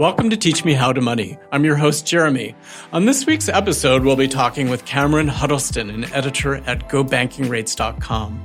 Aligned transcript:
Welcome 0.00 0.30
to 0.30 0.36
Teach 0.38 0.64
Me 0.64 0.72
How 0.72 0.94
to 0.94 1.02
Money. 1.02 1.36
I'm 1.52 1.62
your 1.62 1.76
host, 1.76 2.06
Jeremy. 2.06 2.54
On 2.90 3.04
this 3.04 3.26
week's 3.26 3.50
episode, 3.50 4.02
we'll 4.02 4.16
be 4.16 4.28
talking 4.28 4.70
with 4.70 4.86
Cameron 4.86 5.28
Huddleston, 5.28 5.90
an 5.90 6.10
editor 6.14 6.54
at 6.66 6.88
GoBankingRates.com. 6.88 8.42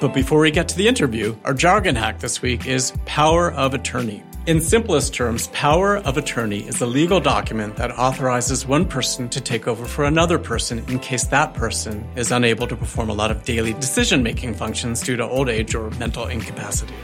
But 0.00 0.14
before 0.14 0.40
we 0.40 0.50
get 0.50 0.66
to 0.68 0.76
the 0.78 0.88
interview, 0.88 1.36
our 1.44 1.52
jargon 1.52 1.94
hack 1.94 2.20
this 2.20 2.40
week 2.40 2.66
is 2.66 2.94
power 3.04 3.52
of 3.52 3.74
attorney. 3.74 4.22
In 4.46 4.62
simplest 4.62 5.12
terms, 5.12 5.48
power 5.48 5.98
of 5.98 6.16
attorney 6.16 6.66
is 6.66 6.80
a 6.80 6.86
legal 6.86 7.20
document 7.20 7.76
that 7.76 7.90
authorizes 7.90 8.66
one 8.66 8.86
person 8.86 9.28
to 9.28 9.42
take 9.42 9.68
over 9.68 9.84
for 9.84 10.06
another 10.06 10.38
person 10.38 10.78
in 10.88 10.98
case 11.00 11.26
that 11.26 11.52
person 11.52 12.08
is 12.16 12.32
unable 12.32 12.66
to 12.66 12.76
perform 12.76 13.10
a 13.10 13.14
lot 13.14 13.30
of 13.30 13.44
daily 13.44 13.74
decision 13.74 14.22
making 14.22 14.54
functions 14.54 15.02
due 15.02 15.16
to 15.16 15.28
old 15.28 15.50
age 15.50 15.74
or 15.74 15.90
mental 15.92 16.28
incapacity. 16.28 16.94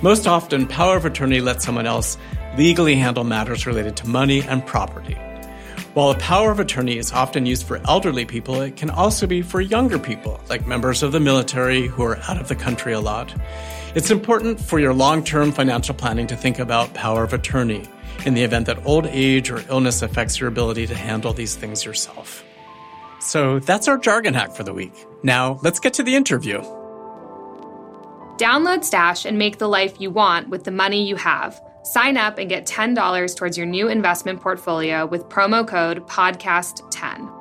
Most 0.00 0.26
often, 0.26 0.66
power 0.66 0.96
of 0.96 1.04
attorney 1.04 1.42
lets 1.42 1.66
someone 1.66 1.86
else 1.86 2.16
legally 2.56 2.94
handle 2.94 3.24
matters 3.24 3.66
related 3.66 3.96
to 3.96 4.08
money 4.08 4.42
and 4.42 4.66
property. 4.66 5.16
While 5.94 6.10
a 6.10 6.18
power 6.18 6.50
of 6.50 6.58
attorney 6.58 6.96
is 6.96 7.12
often 7.12 7.44
used 7.44 7.66
for 7.66 7.78
elderly 7.86 8.24
people, 8.24 8.62
it 8.62 8.76
can 8.76 8.88
also 8.88 9.26
be 9.26 9.42
for 9.42 9.60
younger 9.60 9.98
people, 9.98 10.40
like 10.48 10.66
members 10.66 11.02
of 11.02 11.12
the 11.12 11.20
military 11.20 11.86
who 11.86 12.02
are 12.02 12.16
out 12.28 12.40
of 12.40 12.48
the 12.48 12.54
country 12.54 12.94
a 12.94 13.00
lot. 13.00 13.34
It's 13.94 14.10
important 14.10 14.58
for 14.58 14.78
your 14.78 14.94
long 14.94 15.22
term 15.22 15.52
financial 15.52 15.94
planning 15.94 16.26
to 16.28 16.36
think 16.36 16.58
about 16.58 16.94
power 16.94 17.24
of 17.24 17.34
attorney 17.34 17.86
in 18.24 18.32
the 18.32 18.42
event 18.42 18.66
that 18.66 18.86
old 18.86 19.06
age 19.06 19.50
or 19.50 19.62
illness 19.68 20.00
affects 20.00 20.40
your 20.40 20.48
ability 20.48 20.86
to 20.86 20.94
handle 20.94 21.34
these 21.34 21.56
things 21.56 21.84
yourself. 21.84 22.42
So 23.20 23.58
that's 23.58 23.86
our 23.86 23.98
jargon 23.98 24.32
hack 24.34 24.52
for 24.52 24.62
the 24.62 24.72
week. 24.72 24.94
Now, 25.22 25.58
let's 25.62 25.78
get 25.78 25.94
to 25.94 26.02
the 26.02 26.14
interview. 26.14 26.62
Download 28.38 28.82
Stash 28.82 29.26
and 29.26 29.38
make 29.38 29.58
the 29.58 29.68
life 29.68 30.00
you 30.00 30.10
want 30.10 30.48
with 30.48 30.64
the 30.64 30.70
money 30.70 31.06
you 31.06 31.16
have. 31.16 31.60
Sign 31.82 32.16
up 32.16 32.38
and 32.38 32.48
get 32.48 32.66
$10 32.66 33.36
towards 33.36 33.58
your 33.58 33.66
new 33.66 33.88
investment 33.88 34.40
portfolio 34.40 35.04
with 35.04 35.28
promo 35.28 35.66
code 35.66 36.06
PODCAST10. 36.06 37.40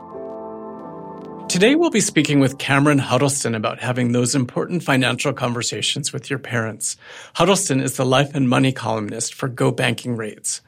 Today, 1.47 1.75
we'll 1.75 1.89
be 1.89 1.99
speaking 1.99 2.39
with 2.39 2.57
Cameron 2.57 2.97
Huddleston 2.97 3.55
about 3.55 3.79
having 3.79 4.13
those 4.13 4.35
important 4.35 4.83
financial 4.83 5.33
conversations 5.33 6.13
with 6.13 6.29
your 6.29 6.39
parents. 6.39 6.95
Huddleston 7.35 7.81
is 7.81 7.97
the 7.97 8.05
life 8.05 8.33
and 8.33 8.47
money 8.47 8.71
columnist 8.71 9.33
for 9.33 9.49
Go 9.49 9.69
Banking 9.69 10.15
Rates. 10.15 10.61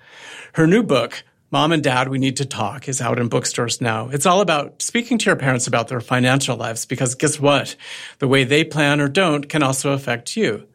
Her 0.53 0.67
new 0.67 0.83
book, 0.83 1.23
Mom 1.51 1.71
and 1.71 1.81
Dad, 1.83 2.09
We 2.09 2.19
Need 2.19 2.37
to 2.37 2.45
Talk, 2.45 2.89
is 2.89 2.99
out 2.99 3.17
in 3.17 3.29
bookstores 3.29 3.79
now. 3.79 4.09
It's 4.09 4.25
all 4.25 4.41
about 4.41 4.81
speaking 4.81 5.17
to 5.19 5.25
your 5.27 5.35
parents 5.35 5.67
about 5.67 5.87
their 5.87 6.01
financial 6.01 6.57
lives 6.57 6.85
because 6.85 7.15
guess 7.15 7.39
what? 7.39 7.75
The 8.19 8.27
way 8.27 8.43
they 8.43 8.63
plan 8.63 8.99
or 8.99 9.07
don't 9.07 9.47
can 9.47 9.63
also 9.63 9.93
affect 9.93 10.35
you. 10.35 10.67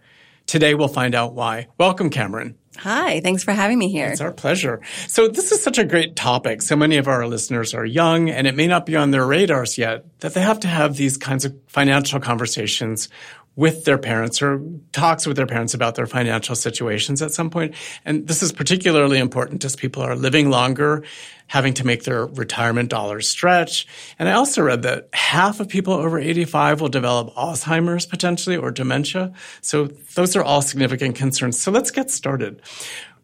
Today, 0.49 0.75
we'll 0.75 0.89
find 0.89 1.15
out 1.15 1.35
why. 1.35 1.69
Welcome, 1.77 2.09
Cameron. 2.09 2.57
Hi, 2.79 3.21
thanks 3.21 3.45
for 3.45 3.53
having 3.53 3.79
me 3.79 3.91
here. 3.91 4.07
It's 4.07 4.23
our 4.23 4.33
pleasure. 4.33 4.81
So 5.09 5.29
this 5.29 5.53
is 5.53 5.63
such 5.63 5.77
a 5.77 5.85
great 5.85 6.17
topic. 6.17 6.63
So 6.63 6.75
many 6.75 6.97
of 6.97 7.07
our 7.07 7.27
listeners 7.27 7.75
are 7.75 7.85
young 7.85 8.31
and 8.31 8.47
it 8.47 8.55
may 8.55 8.67
not 8.67 8.87
be 8.87 8.97
on 8.97 9.11
their 9.11 9.27
radars 9.27 9.77
yet 9.77 10.07
that 10.21 10.33
they 10.33 10.41
have 10.41 10.61
to 10.61 10.69
have 10.69 10.97
these 10.97 11.19
kinds 11.19 11.45
of 11.45 11.55
financial 11.67 12.19
conversations 12.19 13.11
with 13.59 13.84
their 13.84 13.98
parents 13.98 14.41
or 14.41 14.62
talks 14.92 15.27
with 15.27 15.37
their 15.37 15.45
parents 15.45 15.75
about 15.75 15.97
their 15.97 16.06
financial 16.06 16.55
situations 16.55 17.20
at 17.20 17.33
some 17.33 17.51
point. 17.51 17.75
And 18.05 18.25
this 18.25 18.41
is 18.41 18.53
particularly 18.53 19.19
important 19.19 19.64
as 19.64 19.75
people 19.75 20.01
are 20.01 20.14
living 20.14 20.48
longer, 20.48 21.03
having 21.48 21.75
to 21.75 21.84
make 21.84 22.05
their 22.05 22.25
retirement 22.25 22.89
dollars 22.89 23.29
stretch. 23.29 23.84
And 24.17 24.29
I 24.29 24.34
also 24.34 24.62
read 24.62 24.83
that 24.83 25.09
half 25.12 25.59
of 25.59 25.69
people 25.69 25.95
over 25.95 26.20
85 26.20 26.81
will 26.81 26.89
develop 26.89 27.34
Alzheimer's 27.34 28.06
potentially 28.06 28.56
or 28.56 28.70
dementia. 28.70 29.33
So 29.61 29.86
those 30.14 30.36
are 30.36 30.45
all 30.45 30.62
significant 30.62 31.17
concerns. 31.17 31.61
So 31.61 31.73
let's 31.73 31.91
get 31.91 32.12
started. 32.12 32.62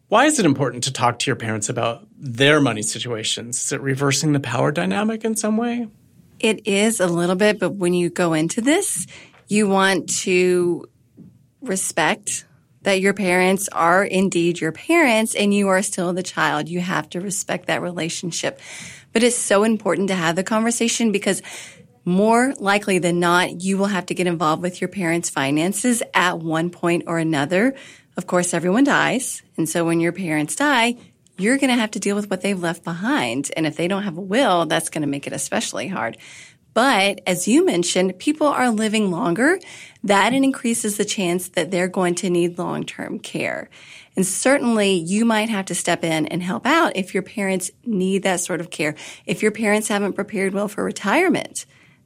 Why 0.09 0.25
is 0.25 0.37
it 0.37 0.45
important 0.45 0.83
to 0.83 0.91
talk 0.91 1.19
to 1.19 1.27
your 1.27 1.37
parents 1.37 1.69
about 1.69 2.05
their 2.17 2.59
money 2.59 2.81
situations? 2.81 3.63
Is 3.63 3.71
it 3.71 3.79
reversing 3.79 4.33
the 4.33 4.41
power 4.41 4.73
dynamic 4.73 5.23
in 5.23 5.37
some 5.37 5.55
way? 5.55 5.87
It 6.41 6.67
is 6.67 6.99
a 6.99 7.07
little 7.07 7.37
bit, 7.37 7.57
but 7.57 7.75
when 7.75 7.93
you 7.93 8.09
go 8.09 8.33
into 8.33 8.59
this, 8.59 9.07
you 9.47 9.67
want 9.67 10.09
to 10.21 10.85
respect 11.61 12.45
that 12.85 13.01
your 13.01 13.13
parents 13.13 13.67
are 13.69 14.03
indeed 14.03 14.59
your 14.59 14.71
parents 14.71 15.35
and 15.35 15.53
you 15.53 15.67
are 15.67 15.81
still 15.81 16.13
the 16.13 16.23
child. 16.23 16.69
You 16.69 16.79
have 16.79 17.09
to 17.09 17.21
respect 17.21 17.67
that 17.67 17.81
relationship. 17.81 18.59
But 19.11 19.23
it's 19.23 19.37
so 19.37 19.63
important 19.63 20.09
to 20.09 20.15
have 20.15 20.35
the 20.35 20.43
conversation 20.43 21.11
because 21.11 21.41
more 22.05 22.53
likely 22.59 22.99
than 22.99 23.19
not, 23.19 23.61
you 23.61 23.77
will 23.77 23.87
have 23.87 24.05
to 24.07 24.13
get 24.13 24.27
involved 24.27 24.61
with 24.61 24.79
your 24.79 24.87
parents' 24.87 25.29
finances 25.29 26.03
at 26.13 26.39
one 26.39 26.69
point 26.69 27.05
or 27.07 27.17
another. 27.17 27.73
Of 28.15 28.27
course, 28.27 28.53
everyone 28.53 28.83
dies. 28.83 29.41
And 29.57 29.67
so 29.67 29.83
when 29.83 29.99
your 29.99 30.11
parents 30.11 30.55
die, 30.55 30.97
you're 31.37 31.57
going 31.57 31.71
to 31.71 31.79
have 31.79 31.91
to 31.91 31.99
deal 31.99 32.15
with 32.15 32.29
what 32.29 32.41
they've 32.41 32.61
left 32.61 32.83
behind. 32.83 33.51
And 33.57 33.65
if 33.65 33.75
they 33.75 33.87
don't 33.87 34.03
have 34.03 34.17
a 34.17 34.21
will, 34.21 34.67
that's 34.67 34.89
going 34.89 35.01
to 35.01 35.07
make 35.07 35.25
it 35.25 35.33
especially 35.33 35.87
hard. 35.87 36.17
But 36.75 37.21
as 37.25 37.47
you 37.47 37.65
mentioned, 37.65 38.19
people 38.19 38.47
are 38.47 38.69
living 38.69 39.09
longer. 39.09 39.59
That 40.03 40.33
increases 40.33 40.97
the 40.97 41.05
chance 41.05 41.47
that 41.49 41.71
they're 41.71 41.87
going 41.87 42.15
to 42.15 42.29
need 42.29 42.59
long-term 42.59 43.19
care. 43.19 43.69
And 44.17 44.25
certainly 44.25 44.91
you 44.93 45.23
might 45.23 45.49
have 45.49 45.65
to 45.67 45.75
step 45.75 46.03
in 46.03 46.27
and 46.27 46.43
help 46.43 46.65
out 46.65 46.97
if 46.97 47.13
your 47.13 47.23
parents 47.23 47.71
need 47.85 48.23
that 48.23 48.41
sort 48.41 48.59
of 48.59 48.69
care. 48.69 48.95
If 49.25 49.41
your 49.41 49.51
parents 49.51 49.87
haven't 49.87 50.13
prepared 50.13 50.53
well 50.53 50.67
for 50.67 50.83
retirement, 50.83 51.65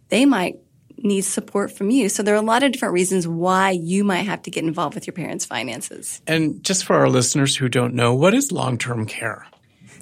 they 0.10 0.26
might 0.26 0.60
need 0.98 1.22
support 1.22 1.72
from 1.72 1.90
you. 1.90 2.08
So 2.08 2.22
there 2.22 2.36
are 2.36 2.38
a 2.38 2.42
lot 2.42 2.62
of 2.62 2.72
different 2.72 2.94
reasons 2.94 3.28
why 3.28 3.72
you 3.72 4.04
might 4.04 4.24
have 4.24 4.44
to 4.44 4.52
get 4.52 4.64
involved 4.64 4.94
with 4.94 5.08
your 5.08 5.14
parents' 5.14 5.46
finances. 5.46 6.22
And 6.28 6.64
just 6.64 6.86
for 6.86 6.96
our 6.96 7.10
listeners 7.10 7.56
who 7.56 7.70
don't 7.70 7.96
know, 7.96 8.14
what 8.14 8.36
is 8.36 8.52
long-term 8.52 9.08
care? 9.08 9.48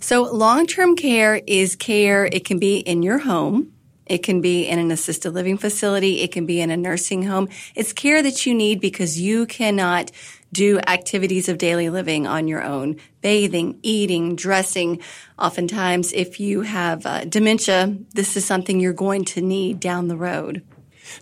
So 0.02 0.24
long-term 0.24 0.98
care 0.98 1.42
is 1.48 1.78
care. 1.78 2.26
It 2.26 2.44
can 2.44 2.60
be 2.60 2.80
in 2.80 3.02
your 3.02 3.20
home. 3.20 3.72
It 4.10 4.24
can 4.24 4.42
be 4.42 4.68
in 4.68 4.80
an 4.80 4.92
assisted 4.92 5.32
living 5.32 5.58
facility. 5.58 6.22
It 6.22 6.32
can 6.32 6.46
be 6.46 6.62
in 6.62 6.72
a 6.72 6.78
nursing 6.78 7.24
home. 7.24 7.50
It's 7.76 7.94
care 7.94 8.22
that 8.24 8.46
you 8.46 8.54
need 8.54 8.80
because 8.80 9.20
you 9.20 9.46
cannot 9.46 10.12
do 10.54 10.80
activities 10.80 11.50
of 11.50 11.58
daily 11.58 11.90
living 11.90 12.26
on 12.26 12.48
your 12.48 12.64
own. 12.64 12.98
Bathing, 13.22 13.80
eating, 13.84 14.36
dressing. 14.36 15.02
Oftentimes, 15.38 16.14
if 16.14 16.40
you 16.40 16.62
have 16.62 17.06
uh, 17.06 17.26
dementia, 17.26 17.98
this 18.14 18.38
is 18.38 18.46
something 18.46 18.80
you're 18.80 18.94
going 18.94 19.26
to 19.26 19.42
need 19.42 19.80
down 19.80 20.08
the 20.08 20.18
road. 20.18 20.64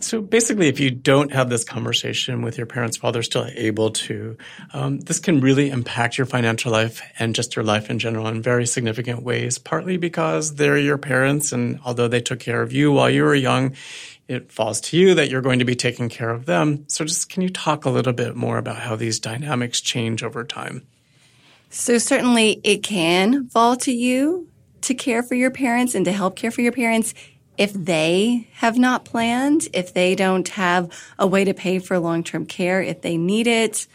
So 0.00 0.20
basically, 0.20 0.68
if 0.68 0.80
you 0.80 0.90
don't 0.90 1.32
have 1.32 1.48
this 1.48 1.64
conversation 1.64 2.42
with 2.42 2.58
your 2.58 2.66
parents 2.66 3.02
while 3.02 3.12
they're 3.12 3.22
still 3.22 3.46
able 3.54 3.90
to, 3.90 4.36
um, 4.72 5.00
this 5.00 5.18
can 5.18 5.40
really 5.40 5.70
impact 5.70 6.18
your 6.18 6.26
financial 6.26 6.72
life 6.72 7.02
and 7.18 7.34
just 7.34 7.56
your 7.56 7.64
life 7.64 7.90
in 7.90 7.98
general 7.98 8.26
in 8.28 8.42
very 8.42 8.66
significant 8.66 9.22
ways. 9.22 9.58
Partly 9.58 9.96
because 9.96 10.54
they're 10.56 10.78
your 10.78 10.98
parents, 10.98 11.52
and 11.52 11.80
although 11.84 12.08
they 12.08 12.20
took 12.20 12.40
care 12.40 12.62
of 12.62 12.72
you 12.72 12.92
while 12.92 13.10
you 13.10 13.22
were 13.22 13.34
young, 13.34 13.74
it 14.28 14.50
falls 14.50 14.80
to 14.80 14.96
you 14.96 15.14
that 15.14 15.30
you're 15.30 15.42
going 15.42 15.60
to 15.60 15.64
be 15.64 15.76
taking 15.76 16.08
care 16.08 16.30
of 16.30 16.46
them. 16.46 16.84
So 16.88 17.04
just 17.04 17.28
can 17.28 17.42
you 17.42 17.48
talk 17.48 17.84
a 17.84 17.90
little 17.90 18.12
bit 18.12 18.34
more 18.34 18.58
about 18.58 18.78
how 18.78 18.96
these 18.96 19.20
dynamics 19.20 19.80
change 19.80 20.22
over 20.22 20.44
time? 20.44 20.86
So 21.70 21.98
certainly 21.98 22.60
it 22.64 22.82
can 22.82 23.48
fall 23.48 23.76
to 23.78 23.92
you 23.92 24.48
to 24.82 24.94
care 24.94 25.22
for 25.22 25.34
your 25.34 25.50
parents 25.50 25.94
and 25.94 26.04
to 26.04 26.12
help 26.12 26.36
care 26.36 26.50
for 26.50 26.60
your 26.60 26.72
parents 26.72 27.14
if 27.58 27.72
they 27.72 28.48
have 28.54 28.78
not 28.78 29.04
planned, 29.04 29.68
if 29.72 29.94
they 29.94 30.14
don't 30.14 30.48
have 30.48 30.90
a 31.18 31.26
way 31.26 31.44
to 31.44 31.54
pay 31.54 31.78
for 31.78 31.98
long 31.98 32.24
term 32.24 32.46
care, 32.46 32.82
if 32.82 33.02
they 33.02 33.16
need 33.16 33.46
it, 33.46 33.86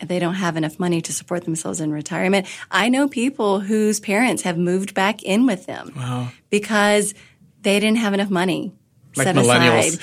if 0.00 0.08
they 0.08 0.18
don't 0.18 0.34
have 0.34 0.56
enough 0.56 0.78
money 0.78 1.00
to 1.02 1.12
support 1.12 1.44
themselves 1.44 1.80
in 1.80 1.92
retirement. 1.92 2.46
I 2.70 2.88
know 2.88 3.08
people 3.08 3.60
whose 3.60 4.00
parents 4.00 4.42
have 4.42 4.58
moved 4.58 4.94
back 4.94 5.22
in 5.22 5.46
with 5.46 5.66
them 5.66 5.92
wow. 5.96 6.28
because 6.50 7.14
they 7.62 7.78
didn't 7.80 7.98
have 7.98 8.14
enough 8.14 8.30
money 8.30 8.72
like 9.16 9.26
set 9.26 9.36
millennials. 9.36 9.98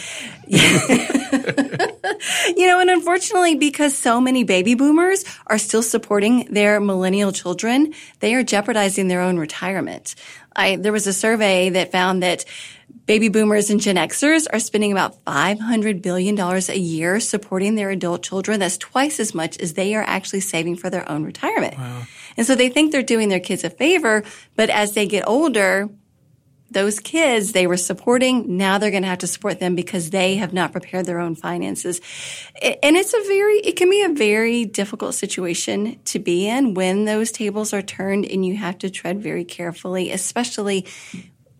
aside. 0.48 1.92
you 2.58 2.68
know, 2.68 2.80
and 2.80 2.90
unfortunately, 2.90 3.56
because 3.56 3.98
so 3.98 4.22
many 4.22 4.44
baby 4.44 4.76
boomers 4.76 5.24
are 5.48 5.58
still 5.58 5.84
supporting 5.84 6.46
their 6.52 6.80
millennial 6.80 7.32
children, 7.32 7.94
they 8.20 8.34
are 8.36 8.44
jeopardizing 8.44 9.08
their 9.08 9.22
own 9.22 9.38
retirement. 9.38 10.16
I, 10.56 10.76
there 10.76 10.92
was 10.92 11.08
a 11.08 11.14
survey 11.14 11.70
that 11.70 11.92
found 11.92 12.24
that 12.24 12.46
Baby 13.06 13.30
boomers 13.30 13.70
and 13.70 13.82
Gen 13.82 13.96
Xers 13.96 14.48
are 14.52 14.60
spending 14.60 14.92
about 14.92 15.24
$500 15.26 16.02
billion 16.02 16.40
a 16.40 16.76
year 16.76 17.20
supporting 17.20 17.76
their 17.76 17.90
adult 17.90 18.24
children. 18.24 18.60
That's 18.60 18.78
twice 18.78 19.20
as 19.20 19.34
much 19.34 19.58
as 19.60 19.74
they 19.74 19.96
are 19.96 20.04
actually 20.04 20.42
saving 20.42 20.78
for 20.78 20.90
their 20.90 21.10
own 21.10 21.24
retirement. 21.24 21.78
Wow. 21.78 22.04
And 22.38 22.48
so 22.48 22.56
they 22.56 22.70
think 22.70 22.92
they're 22.92 23.04
doing 23.04 23.30
their 23.30 23.40
kids 23.40 23.64
a 23.64 23.70
favor, 23.70 24.24
but 24.56 24.70
as 24.70 24.94
they 24.94 25.08
get 25.08 25.28
older, 25.28 25.90
those 26.72 27.02
kids 27.02 27.52
they 27.52 27.68
were 27.68 27.78
supporting, 27.78 28.56
now 28.56 28.78
they're 28.78 28.92
going 28.92 29.04
to 29.04 29.10
have 29.10 29.20
to 29.20 29.28
support 29.28 29.60
them 29.60 29.76
because 29.76 30.10
they 30.10 30.38
have 30.38 30.54
not 30.54 30.72
prepared 30.72 31.06
their 31.06 31.20
own 31.20 31.36
finances. 31.36 32.00
And 32.62 32.96
it's 32.96 33.14
a 33.14 33.22
very, 33.28 33.58
it 33.58 33.76
can 33.76 33.90
be 33.90 34.04
a 34.04 34.10
very 34.10 34.64
difficult 34.64 35.16
situation 35.16 36.00
to 36.06 36.20
be 36.20 36.48
in 36.48 36.74
when 36.74 37.04
those 37.04 37.32
tables 37.32 37.74
are 37.74 37.82
turned 37.82 38.26
and 38.26 38.46
you 38.46 38.56
have 38.56 38.78
to 38.80 38.90
tread 38.90 39.22
very 39.22 39.44
carefully, 39.44 40.12
especially 40.12 40.86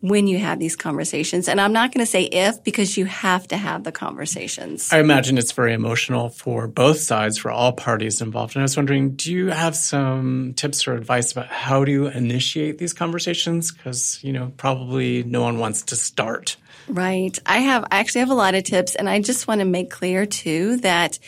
when 0.02 0.26
you 0.26 0.40
have 0.40 0.60
these 0.60 0.76
conversations. 0.76 1.48
And 1.48 1.62
I'm 1.62 1.72
not 1.72 1.94
going 1.94 2.04
to 2.04 2.10
say 2.10 2.24
if 2.24 2.64
because 2.64 2.98
you 2.98 3.06
have 3.06 3.48
to 3.50 3.58
have 3.58 3.84
the 3.84 3.92
conversations. 3.92 4.92
I 4.92 5.00
imagine 5.00 5.38
it's 5.38 5.52
very 5.52 5.74
emotional 5.74 6.30
for 6.30 6.68
both 6.68 7.00
sides, 7.00 7.38
for 7.38 7.52
all 7.52 7.72
parties 7.72 8.20
involved. 8.20 8.56
And 8.56 8.62
I 8.62 8.64
was 8.64 8.76
wondering, 8.76 9.12
do 9.12 9.32
you 9.32 9.48
have 9.48 9.76
some 9.76 10.54
tips 10.56 10.88
or 10.88 10.96
advice 10.96 11.32
about 11.32 11.48
how 11.48 11.86
to 11.86 12.08
initiate 12.08 12.80
these 12.80 12.94
conversations? 12.94 13.72
Because, 13.72 14.20
you 14.24 14.34
know, 14.34 14.52
probably 14.58 15.24
no 15.24 15.42
one 15.42 15.60
wants 15.60 15.84
to 15.84 15.96
start. 15.96 16.58
Right. 16.88 17.38
I 17.46 17.60
have, 17.60 17.84
I 17.92 18.00
actually 18.00 18.22
have 18.22 18.32
a 18.32 18.36
lot 18.36 18.56
of 18.56 18.64
tips. 18.64 18.96
And 18.96 19.08
I 19.08 19.22
just 19.22 19.48
want 19.48 19.60
to 19.60 19.66
make 19.66 19.92
clear 19.92 20.26
too 20.26 20.78
that 20.78 21.20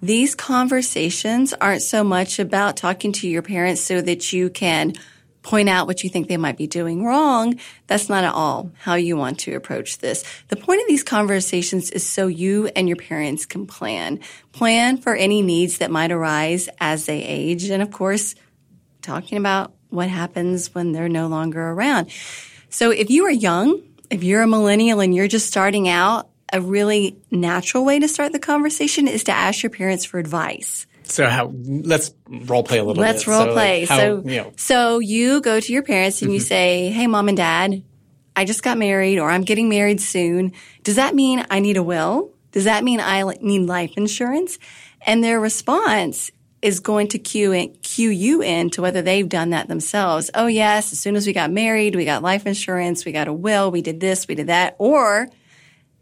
these 0.00 0.36
conversations 0.36 1.52
aren't 1.54 1.82
so 1.82 2.04
much 2.04 2.38
about 2.38 2.76
talking 2.76 3.10
to 3.12 3.28
your 3.28 3.42
parents 3.42 3.80
so 3.80 4.00
that 4.00 4.32
you 4.32 4.50
can 4.50 4.92
point 5.44 5.68
out 5.68 5.86
what 5.86 6.02
you 6.02 6.10
think 6.10 6.26
they 6.26 6.38
might 6.38 6.56
be 6.56 6.66
doing 6.66 7.04
wrong. 7.04 7.60
That's 7.86 8.08
not 8.08 8.24
at 8.24 8.32
all 8.32 8.72
how 8.78 8.94
you 8.94 9.16
want 9.16 9.38
to 9.40 9.54
approach 9.54 9.98
this. 9.98 10.24
The 10.48 10.56
point 10.56 10.80
of 10.80 10.88
these 10.88 11.04
conversations 11.04 11.90
is 11.90 12.04
so 12.04 12.26
you 12.26 12.66
and 12.74 12.88
your 12.88 12.96
parents 12.96 13.46
can 13.46 13.66
plan. 13.66 14.20
Plan 14.52 14.96
for 14.96 15.14
any 15.14 15.42
needs 15.42 15.78
that 15.78 15.90
might 15.90 16.10
arise 16.10 16.68
as 16.80 17.06
they 17.06 17.22
age. 17.22 17.70
And 17.70 17.82
of 17.82 17.92
course, 17.92 18.34
talking 19.02 19.38
about 19.38 19.74
what 19.90 20.08
happens 20.08 20.74
when 20.74 20.92
they're 20.92 21.08
no 21.08 21.28
longer 21.28 21.62
around. 21.62 22.10
So 22.70 22.90
if 22.90 23.10
you 23.10 23.26
are 23.26 23.30
young, 23.30 23.82
if 24.10 24.24
you're 24.24 24.42
a 24.42 24.48
millennial 24.48 25.00
and 25.00 25.14
you're 25.14 25.28
just 25.28 25.46
starting 25.46 25.88
out, 25.88 26.30
a 26.52 26.60
really 26.60 27.16
natural 27.30 27.84
way 27.84 27.98
to 27.98 28.08
start 28.08 28.32
the 28.32 28.38
conversation 28.38 29.08
is 29.08 29.24
to 29.24 29.32
ask 29.32 29.62
your 29.62 29.70
parents 29.70 30.04
for 30.04 30.18
advice. 30.18 30.86
So 31.04 31.26
how? 31.26 31.52
Let's 31.54 32.12
role 32.28 32.62
play 32.64 32.78
a 32.78 32.84
little. 32.84 33.00
Let's 33.02 33.24
bit. 33.24 33.30
role 33.30 33.44
so 33.46 33.52
play. 33.52 33.80
Like 33.80 33.88
how, 33.88 33.98
so, 33.98 34.22
you 34.24 34.36
know. 34.42 34.52
so 34.56 34.98
you 34.98 35.40
go 35.40 35.60
to 35.60 35.72
your 35.72 35.82
parents 35.82 36.22
and 36.22 36.32
you 36.32 36.38
Mm-hmm. 36.38 36.46
say, 36.46 36.90
"Hey, 36.90 37.06
mom 37.06 37.28
and 37.28 37.36
dad, 37.36 37.82
I 38.34 38.44
just 38.44 38.62
got 38.62 38.78
married, 38.78 39.18
or 39.18 39.30
I'm 39.30 39.42
getting 39.42 39.68
married 39.68 40.00
soon. 40.00 40.52
Does 40.82 40.96
that 40.96 41.14
mean 41.14 41.44
I 41.50 41.60
need 41.60 41.76
a 41.76 41.82
will? 41.82 42.30
Does 42.52 42.64
that 42.64 42.84
mean 42.84 43.00
I 43.00 43.22
need 43.40 43.66
life 43.66 43.92
insurance?" 43.96 44.58
And 45.06 45.22
their 45.22 45.38
response 45.38 46.30
is 46.62 46.80
going 46.80 47.08
to 47.08 47.18
cue 47.18 47.52
in, 47.52 47.74
cue 47.82 48.08
you 48.08 48.40
in 48.42 48.70
to 48.70 48.80
whether 48.80 49.02
they've 49.02 49.28
done 49.28 49.50
that 49.50 49.68
themselves. 49.68 50.30
Oh 50.34 50.46
yes, 50.46 50.92
as 50.92 50.98
soon 50.98 51.14
as 51.14 51.26
we 51.26 51.34
got 51.34 51.50
married, 51.52 51.94
we 51.94 52.06
got 52.06 52.22
life 52.22 52.46
insurance, 52.46 53.04
we 53.04 53.12
got 53.12 53.28
a 53.28 53.32
will, 53.34 53.70
we 53.70 53.82
did 53.82 54.00
this, 54.00 54.26
we 54.26 54.34
did 54.34 54.46
that, 54.46 54.74
or 54.78 55.28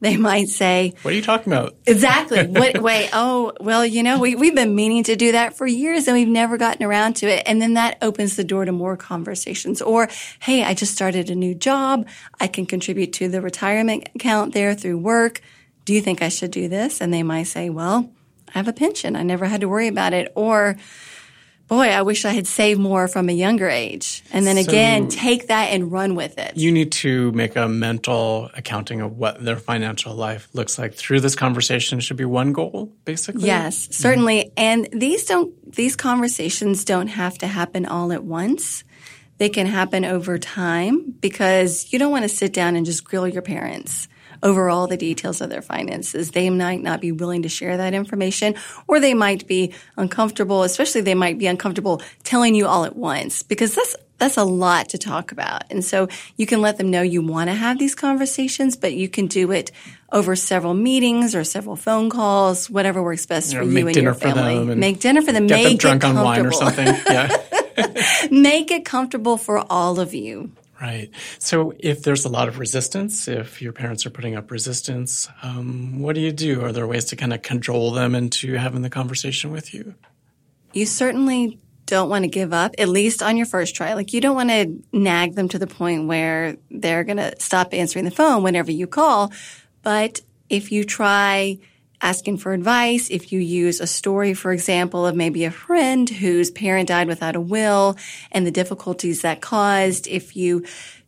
they 0.03 0.17
might 0.17 0.49
say, 0.49 0.95
what 1.03 1.13
are 1.13 1.17
you 1.17 1.23
talking 1.23 1.53
about? 1.53 1.77
Exactly. 1.87 2.47
What, 2.63 2.83
wait, 2.83 3.09
oh, 3.13 3.53
well, 3.61 3.87
you 3.87 4.03
know, 4.03 4.19
we, 4.19 4.35
we've 4.35 4.55
been 4.55 4.75
meaning 4.75 5.05
to 5.05 5.17
do 5.17 5.33
that 5.33 5.57
for 5.57 5.67
years 5.67 6.09
and 6.09 6.17
we've 6.17 6.29
never 6.29 6.59
gotten 6.59 6.85
around 6.85 7.15
to 7.17 7.27
it. 7.27 7.45
And 7.47 7.63
then 7.63 7.75
that 7.75 7.99
opens 8.03 8.35
the 8.37 8.45
door 8.45 8.65
to 8.65 8.73
more 8.73 8.97
conversations. 8.97 9.81
Or, 9.81 10.09
hey, 10.41 10.65
I 10.65 10.75
just 10.75 10.93
started 10.93 11.31
a 11.31 11.35
new 11.37 11.55
job. 11.55 12.09
I 12.41 12.49
can 12.49 12.67
contribute 12.67 13.13
to 13.15 13.29
the 13.29 13.41
retirement 13.41 14.09
account 14.15 14.55
there 14.55 14.75
through 14.75 14.99
work. 14.99 15.41
Do 15.85 15.95
you 15.95 16.01
think 16.01 16.21
I 16.21 16.29
should 16.29 16.51
do 16.51 16.69
this? 16.69 17.01
And 17.01 17.15
they 17.15 17.23
might 17.23 17.45
say, 17.45 17.71
well, 17.71 18.11
I 18.49 18.59
have 18.59 18.69
a 18.69 18.73
pension. 18.73 19.15
I 19.15 19.23
never 19.23 19.47
had 19.47 19.61
to 19.61 19.69
worry 19.69 19.89
about 19.89 20.13
it. 20.13 20.33
Or, 20.35 20.77
boy, 21.73 21.89
I 21.89 22.03
wish 22.03 22.27
I 22.27 22.33
had 22.33 22.47
saved 22.47 22.79
more 22.79 23.09
from 23.09 23.31
a 23.31 23.33
younger 23.33 23.67
age. 23.67 24.23
And 24.31 24.47
then 24.47 24.57
So- 24.57 24.69
again, 24.69 25.09
take 25.09 25.49
that 25.49 25.71
and 25.73 25.91
run 25.91 26.15
with 26.15 26.37
it. 26.39 26.53
You 26.55 26.71
need 26.71 26.93
to 26.93 27.33
make 27.33 27.57
a 27.57 27.67
mental 27.67 28.51
accounting 28.55 29.01
of 29.01 29.17
what 29.17 29.43
their 29.43 29.57
financial 29.57 30.15
life 30.15 30.49
looks 30.53 30.79
like 30.79 30.93
through 30.93 31.21
this 31.21 31.35
conversation. 31.35 32.01
Should 32.01 32.19
be 32.19 32.27
one 32.27 32.53
goal, 32.53 32.93
basically. 33.07 33.47
Yes, 33.47 33.85
mm-hmm. 33.85 33.93
certainly. 33.93 34.53
And 34.57 34.87
these 34.93 35.25
don't 35.25 35.51
these 35.75 35.97
conversations 35.97 36.85
don't 36.85 37.09
have 37.09 37.39
to 37.39 37.47
happen 37.47 37.87
all 37.87 38.13
at 38.13 38.23
once. 38.23 38.85
They 39.39 39.49
can 39.49 39.67
happen 39.67 40.05
over 40.05 40.39
time 40.39 41.15
because 41.21 41.91
you 41.91 41.99
don't 41.99 42.11
want 42.11 42.25
to 42.25 42.29
sit 42.29 42.53
down 42.53 42.77
and 42.77 42.85
just 42.85 43.03
grill 43.03 43.27
your 43.27 43.43
parents 43.43 44.09
over 44.43 44.69
all 44.69 44.87
the 44.87 44.97
details 44.97 45.41
of 45.41 45.50
their 45.50 45.62
finances. 45.62 46.31
They 46.33 46.50
might 46.50 46.83
not 46.83 47.00
be 47.00 47.12
willing 47.12 47.43
to 47.43 47.49
share 47.49 47.77
that 47.77 47.94
information 47.94 48.55
or 48.87 49.00
they 49.00 49.15
might 49.15 49.47
be 49.47 49.73
uncomfortable, 49.97 50.62
especially 50.62 51.00
they 51.03 51.15
might 51.15 51.39
be 51.39 51.47
uncomfortable 51.47 52.03
telling 52.25 52.55
you 52.55 52.67
all 52.67 52.85
at 52.85 52.97
once 52.97 53.43
because 53.43 53.75
that's 53.75 53.97
that's 54.19 54.37
a 54.37 54.44
lot 54.44 54.91
to 54.91 54.99
talk 54.99 55.33
about. 55.33 55.65
And 55.71 55.85
so 55.85 56.06
you 56.37 56.47
can 56.47 56.61
let 56.61 56.79
them 56.79 56.93
know 56.93 57.03
you 57.03 57.23
want 57.23 57.50
to 57.50 57.55
have 57.55 57.81
these 57.81 57.97
conversations, 57.97 58.77
but 58.77 58.94
you 58.94 59.09
can 59.09 59.27
do 59.27 59.50
it 59.50 59.73
over 60.12 60.37
several 60.37 60.75
meetings 60.75 61.35
or 61.35 61.43
several 61.43 61.75
phone 61.75 62.09
calls, 62.09 62.71
whatever 62.71 63.03
works 63.03 63.27
best 63.27 63.53
You 63.53 63.59
for 63.59 63.65
you 63.65 63.73
make 63.73 63.85
and 63.87 63.94
dinner 63.94 64.05
your 64.11 64.15
for 64.15 64.29
them 64.29 64.37
family. 64.37 64.73
and 64.73 64.81
Make 64.81 65.00
dinner 65.00 65.23
for 65.23 65.33
them. 65.33 65.49
Get 65.49 65.56
make 65.56 65.69
them 65.69 65.77
drunk 65.77 66.05
it 66.05 66.06
on 66.06 66.25
wine 66.25 66.47
or 66.47 66.53
something. 66.53 66.87
Yeah. 66.87 67.37
make 68.31 68.71
it 68.71 68.85
comfortable 68.85 69.37
for 69.37 69.65
all 69.69 69.99
of 69.99 70.15
you. 70.15 70.53
Right. 70.82 71.11
So 71.38 71.73
if 71.79 72.02
there's 72.02 72.25
a 72.25 72.29
lot 72.29 72.49
of 72.49 72.58
resistance, 72.58 73.29
if 73.29 73.62
your 73.62 73.73
parents 73.73 74.05
are 74.05 74.11
putting 74.11 74.34
up 74.34 74.50
resistance, 74.50 75.29
um, 75.43 76.00
what 76.00 76.17
do 76.17 76.20
you 76.20 76.32
do? 76.32 76.64
Are 76.64 76.73
there 76.73 76.88
ways 76.88 77.05
to 77.06 77.17
kind 77.17 77.32
of 77.32 77.40
cajole 77.40 77.93
them 77.93 78.17
into 78.17 78.55
having 78.55 78.82
the 78.82 78.90
conversation 78.90 79.52
with 79.52 79.73
you? 79.73 79.94
you 80.73 80.87
certainly 80.87 81.58
don't 81.87 82.08
want 82.08 82.25
to 82.25 82.29
give 82.29 82.52
up, 82.52 82.75
at 82.79 82.88
least 82.88 83.23
on 83.23 83.37
your 83.37 83.46
first 83.46 83.75
try. 83.75 83.94
Like 83.94 84.12
you 84.12 84.20
don't 84.20 84.37
want 84.37 84.50
to 84.50 84.82
nag 84.93 85.34
them 85.34 85.49
to 85.49 85.58
the 85.58 85.67
point 85.67 86.06
where 86.06 86.56
they're 86.70 87.05
going 87.05 87.19
to 87.19 87.34
stop 87.38 87.75
answering 87.75 88.05
the 88.05 88.11
phone 88.11 88.43
whenever 88.43 88.70
you 88.70 88.87
call. 88.87 89.32
But 89.82 90.20
if 90.49 90.73
you 90.73 90.84
try 90.84 91.58
asking 92.03 92.37
for 92.39 92.53
advice, 92.53 93.09
if 93.11 93.33
you 93.33 93.39
use 93.41 93.81
a 93.81 93.87
story, 93.87 94.35
for 94.35 94.53
example, 94.53 95.07
of 95.07 95.17
maybe 95.17 95.45
a 95.45 95.51
friend 95.51 96.09
whose 96.09 96.51
parent 96.51 96.89
died 96.89 97.09
without 97.09 97.37
a 97.37 97.41
will 97.41 97.97
and 98.31 98.47
the 98.47 98.51
difficulties 98.51 99.23
that 99.23 99.41
caused, 99.41 100.07
if 100.09 100.37
you 100.37 100.65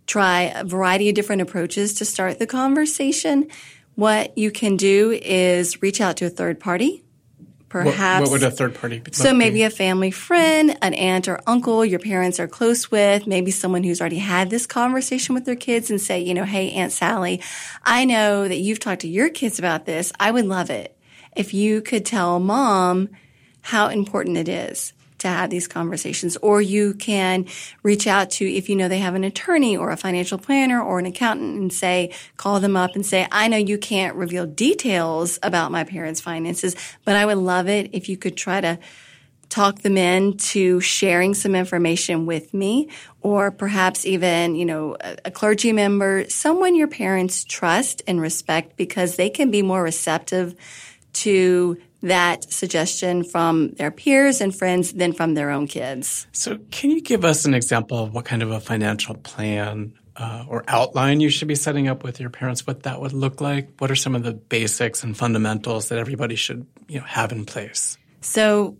try 0.06 0.52
a 0.54 0.64
variety 0.64 1.08
of 1.08 1.14
different 1.14 1.42
approaches 1.42 1.94
to 1.94 2.04
start 2.04 2.38
the 2.38 2.46
conversation, 2.46 3.48
what 3.94 4.36
you 4.36 4.50
can 4.50 4.76
do 4.76 5.12
is 5.22 5.82
reach 5.82 6.00
out 6.00 6.16
to 6.16 6.26
a 6.26 6.30
third 6.30 6.58
party. 6.58 7.03
What, 7.82 7.92
Perhaps 7.92 8.22
what 8.22 8.30
would 8.30 8.42
a 8.42 8.50
third 8.50 8.74
party 8.74 9.00
be? 9.00 9.12
so 9.12 9.32
maybe 9.32 9.62
a 9.62 9.70
family 9.70 10.10
friend, 10.10 10.76
an 10.82 10.94
aunt 10.94 11.26
or 11.26 11.40
uncle 11.46 11.84
your 11.84 11.98
parents 11.98 12.38
are 12.38 12.46
close 12.46 12.90
with, 12.90 13.26
maybe 13.26 13.50
someone 13.50 13.82
who's 13.82 14.00
already 14.00 14.18
had 14.18 14.50
this 14.50 14.66
conversation 14.66 15.34
with 15.34 15.44
their 15.44 15.56
kids 15.56 15.90
and 15.90 16.00
say, 16.00 16.20
you 16.20 16.34
know, 16.34 16.44
hey, 16.44 16.70
Aunt 16.72 16.92
Sally, 16.92 17.40
I 17.82 18.04
know 18.04 18.46
that 18.46 18.58
you've 18.58 18.80
talked 18.80 19.00
to 19.02 19.08
your 19.08 19.30
kids 19.30 19.58
about 19.58 19.86
this. 19.86 20.12
I 20.20 20.30
would 20.30 20.46
love 20.46 20.70
it 20.70 20.96
if 21.34 21.54
you 21.54 21.80
could 21.80 22.04
tell 22.06 22.38
mom 22.38 23.10
how 23.62 23.88
important 23.88 24.36
it 24.36 24.48
is 24.48 24.92
to 25.24 25.28
have 25.28 25.50
these 25.50 25.66
conversations. 25.66 26.36
Or 26.38 26.62
you 26.62 26.94
can 26.94 27.46
reach 27.82 28.06
out 28.06 28.30
to, 28.32 28.50
if 28.50 28.68
you 28.68 28.76
know 28.76 28.88
they 28.88 28.98
have 28.98 29.14
an 29.14 29.24
attorney 29.24 29.76
or 29.76 29.90
a 29.90 29.96
financial 29.96 30.38
planner 30.38 30.80
or 30.80 30.98
an 30.98 31.06
accountant 31.06 31.58
and 31.58 31.72
say, 31.72 32.12
call 32.36 32.60
them 32.60 32.76
up 32.76 32.94
and 32.94 33.04
say, 33.04 33.26
I 33.32 33.48
know 33.48 33.56
you 33.56 33.78
can't 33.78 34.16
reveal 34.16 34.46
details 34.46 35.38
about 35.42 35.72
my 35.72 35.84
parents' 35.84 36.20
finances, 36.20 36.76
but 37.04 37.16
I 37.16 37.26
would 37.26 37.38
love 37.38 37.68
it 37.68 37.90
if 37.92 38.08
you 38.08 38.16
could 38.16 38.36
try 38.36 38.60
to 38.60 38.78
talk 39.48 39.82
them 39.82 39.96
into 39.96 40.80
sharing 40.80 41.32
some 41.34 41.54
information 41.54 42.26
with 42.26 42.52
me 42.52 42.88
or 43.20 43.50
perhaps 43.50 44.04
even, 44.04 44.54
you 44.54 44.64
know, 44.64 44.96
a, 45.00 45.16
a 45.26 45.30
clergy 45.30 45.72
member, 45.72 46.24
someone 46.28 46.74
your 46.74 46.88
parents 46.88 47.44
trust 47.44 48.02
and 48.06 48.20
respect 48.20 48.76
because 48.76 49.16
they 49.16 49.30
can 49.30 49.50
be 49.50 49.62
more 49.62 49.82
receptive 49.82 50.54
to 51.12 51.80
that 52.04 52.52
suggestion 52.52 53.24
from 53.24 53.70
their 53.72 53.90
peers 53.90 54.40
and 54.40 54.54
friends 54.54 54.92
than 54.92 55.12
from 55.12 55.34
their 55.34 55.50
own 55.50 55.66
kids. 55.66 56.26
So, 56.32 56.58
can 56.70 56.90
you 56.90 57.00
give 57.00 57.24
us 57.24 57.44
an 57.44 57.54
example 57.54 58.02
of 58.04 58.14
what 58.14 58.24
kind 58.24 58.42
of 58.42 58.50
a 58.50 58.60
financial 58.60 59.14
plan 59.14 59.94
uh, 60.16 60.44
or 60.48 60.64
outline 60.68 61.20
you 61.20 61.30
should 61.30 61.48
be 61.48 61.54
setting 61.54 61.88
up 61.88 62.04
with 62.04 62.20
your 62.20 62.30
parents? 62.30 62.66
What 62.66 62.82
that 62.82 63.00
would 63.00 63.12
look 63.12 63.40
like? 63.40 63.70
What 63.78 63.90
are 63.90 63.96
some 63.96 64.14
of 64.14 64.22
the 64.22 64.32
basics 64.32 65.02
and 65.02 65.16
fundamentals 65.16 65.88
that 65.88 65.98
everybody 65.98 66.36
should 66.36 66.66
you 66.88 67.00
know 67.00 67.06
have 67.06 67.32
in 67.32 67.46
place? 67.46 67.96
So, 68.20 68.76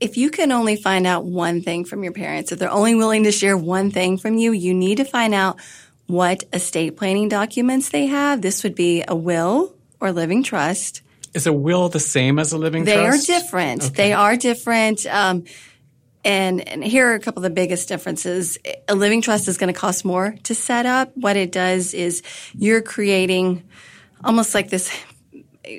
if 0.00 0.16
you 0.16 0.30
can 0.30 0.50
only 0.50 0.76
find 0.76 1.06
out 1.06 1.24
one 1.24 1.60
thing 1.60 1.84
from 1.84 2.04
your 2.04 2.12
parents, 2.12 2.52
if 2.52 2.58
they're 2.58 2.70
only 2.70 2.94
willing 2.94 3.24
to 3.24 3.32
share 3.32 3.56
one 3.56 3.90
thing 3.90 4.18
from 4.18 4.38
you, 4.38 4.52
you 4.52 4.74
need 4.74 4.96
to 4.96 5.04
find 5.04 5.34
out 5.34 5.60
what 6.06 6.44
estate 6.52 6.96
planning 6.96 7.28
documents 7.28 7.90
they 7.90 8.06
have. 8.06 8.40
This 8.40 8.62
would 8.62 8.74
be 8.74 9.04
a 9.06 9.14
will 9.14 9.74
or 10.00 10.12
living 10.12 10.42
trust. 10.42 11.02
Is 11.36 11.46
a 11.46 11.52
will 11.52 11.90
the 11.90 12.00
same 12.00 12.38
as 12.38 12.52
a 12.52 12.58
living 12.58 12.84
They 12.84 12.94
trust? 12.94 13.26
They 13.26 13.34
are 13.34 13.40
different. 13.40 13.94
They 13.94 14.12
are 14.14 14.36
different. 14.36 15.04
Um, 15.04 15.44
and, 16.24 16.66
and 16.66 16.82
here 16.82 17.08
are 17.08 17.14
a 17.14 17.20
couple 17.20 17.40
of 17.40 17.42
the 17.44 17.54
biggest 17.54 17.88
differences. 17.88 18.56
A 18.88 18.94
living 18.94 19.20
trust 19.20 19.46
is 19.46 19.58
going 19.58 19.72
to 19.72 19.78
cost 19.78 20.02
more 20.02 20.34
to 20.44 20.54
set 20.54 20.86
up. 20.86 21.12
What 21.14 21.36
it 21.36 21.52
does 21.52 21.92
is 21.92 22.22
you're 22.54 22.80
creating 22.80 23.62
almost 24.24 24.54
like 24.54 24.70
this 24.70 24.90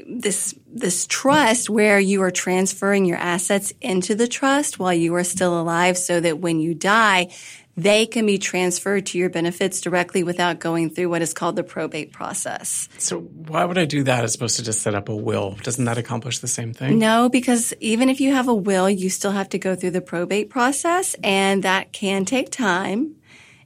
this 0.07 0.53
this 0.67 1.07
trust 1.07 1.69
where 1.69 1.99
you 1.99 2.21
are 2.21 2.31
transferring 2.31 3.05
your 3.05 3.17
assets 3.17 3.73
into 3.81 4.15
the 4.15 4.27
trust 4.27 4.79
while 4.79 4.93
you 4.93 5.15
are 5.15 5.23
still 5.23 5.59
alive 5.59 5.97
so 5.97 6.19
that 6.19 6.39
when 6.39 6.59
you 6.59 6.73
die 6.73 7.29
they 7.77 8.07
can 8.07 8.25
be 8.25 8.39
transferred 8.39 9.05
to 9.05 9.19
your 9.19 9.29
benefits 9.29 9.81
directly 9.81 10.23
without 10.23 10.59
going 10.59 10.89
through 10.89 11.09
what 11.09 11.21
is 11.21 11.31
called 11.33 11.55
the 11.55 11.63
probate 11.63 12.11
process. 12.11 12.89
So, 12.97 13.19
why 13.19 13.63
would 13.65 13.77
I 13.77 13.85
do 13.85 14.03
that 14.03 14.23
as 14.23 14.33
opposed 14.33 14.55
to 14.57 14.63
just 14.63 14.81
set 14.81 14.95
up 14.95 15.09
a 15.09 15.15
will? 15.15 15.51
Doesn't 15.61 15.85
that 15.85 15.99
accomplish 15.99 16.39
the 16.39 16.47
same 16.47 16.73
thing? 16.73 16.97
No, 16.97 17.29
because 17.29 17.75
even 17.79 18.09
if 18.09 18.19
you 18.19 18.33
have 18.33 18.47
a 18.47 18.53
will, 18.53 18.89
you 18.89 19.11
still 19.11 19.31
have 19.31 19.49
to 19.49 19.59
go 19.59 19.75
through 19.75 19.91
the 19.91 20.01
probate 20.01 20.49
process, 20.49 21.15
and 21.23 21.63
that 21.63 21.93
can 21.93 22.25
take 22.25 22.49
time. 22.49 23.15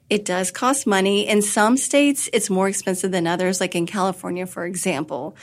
It 0.10 0.26
does 0.26 0.52
cost 0.52 0.86
money. 0.86 1.26
In 1.26 1.42
some 1.42 1.78
states, 1.78 2.30
it's 2.34 2.50
more 2.50 2.68
expensive 2.68 3.12
than 3.12 3.28
others. 3.28 3.62
Like 3.62 3.76
in 3.76 3.86
California, 3.86 4.46
for 4.46 4.66
example, 4.66 5.38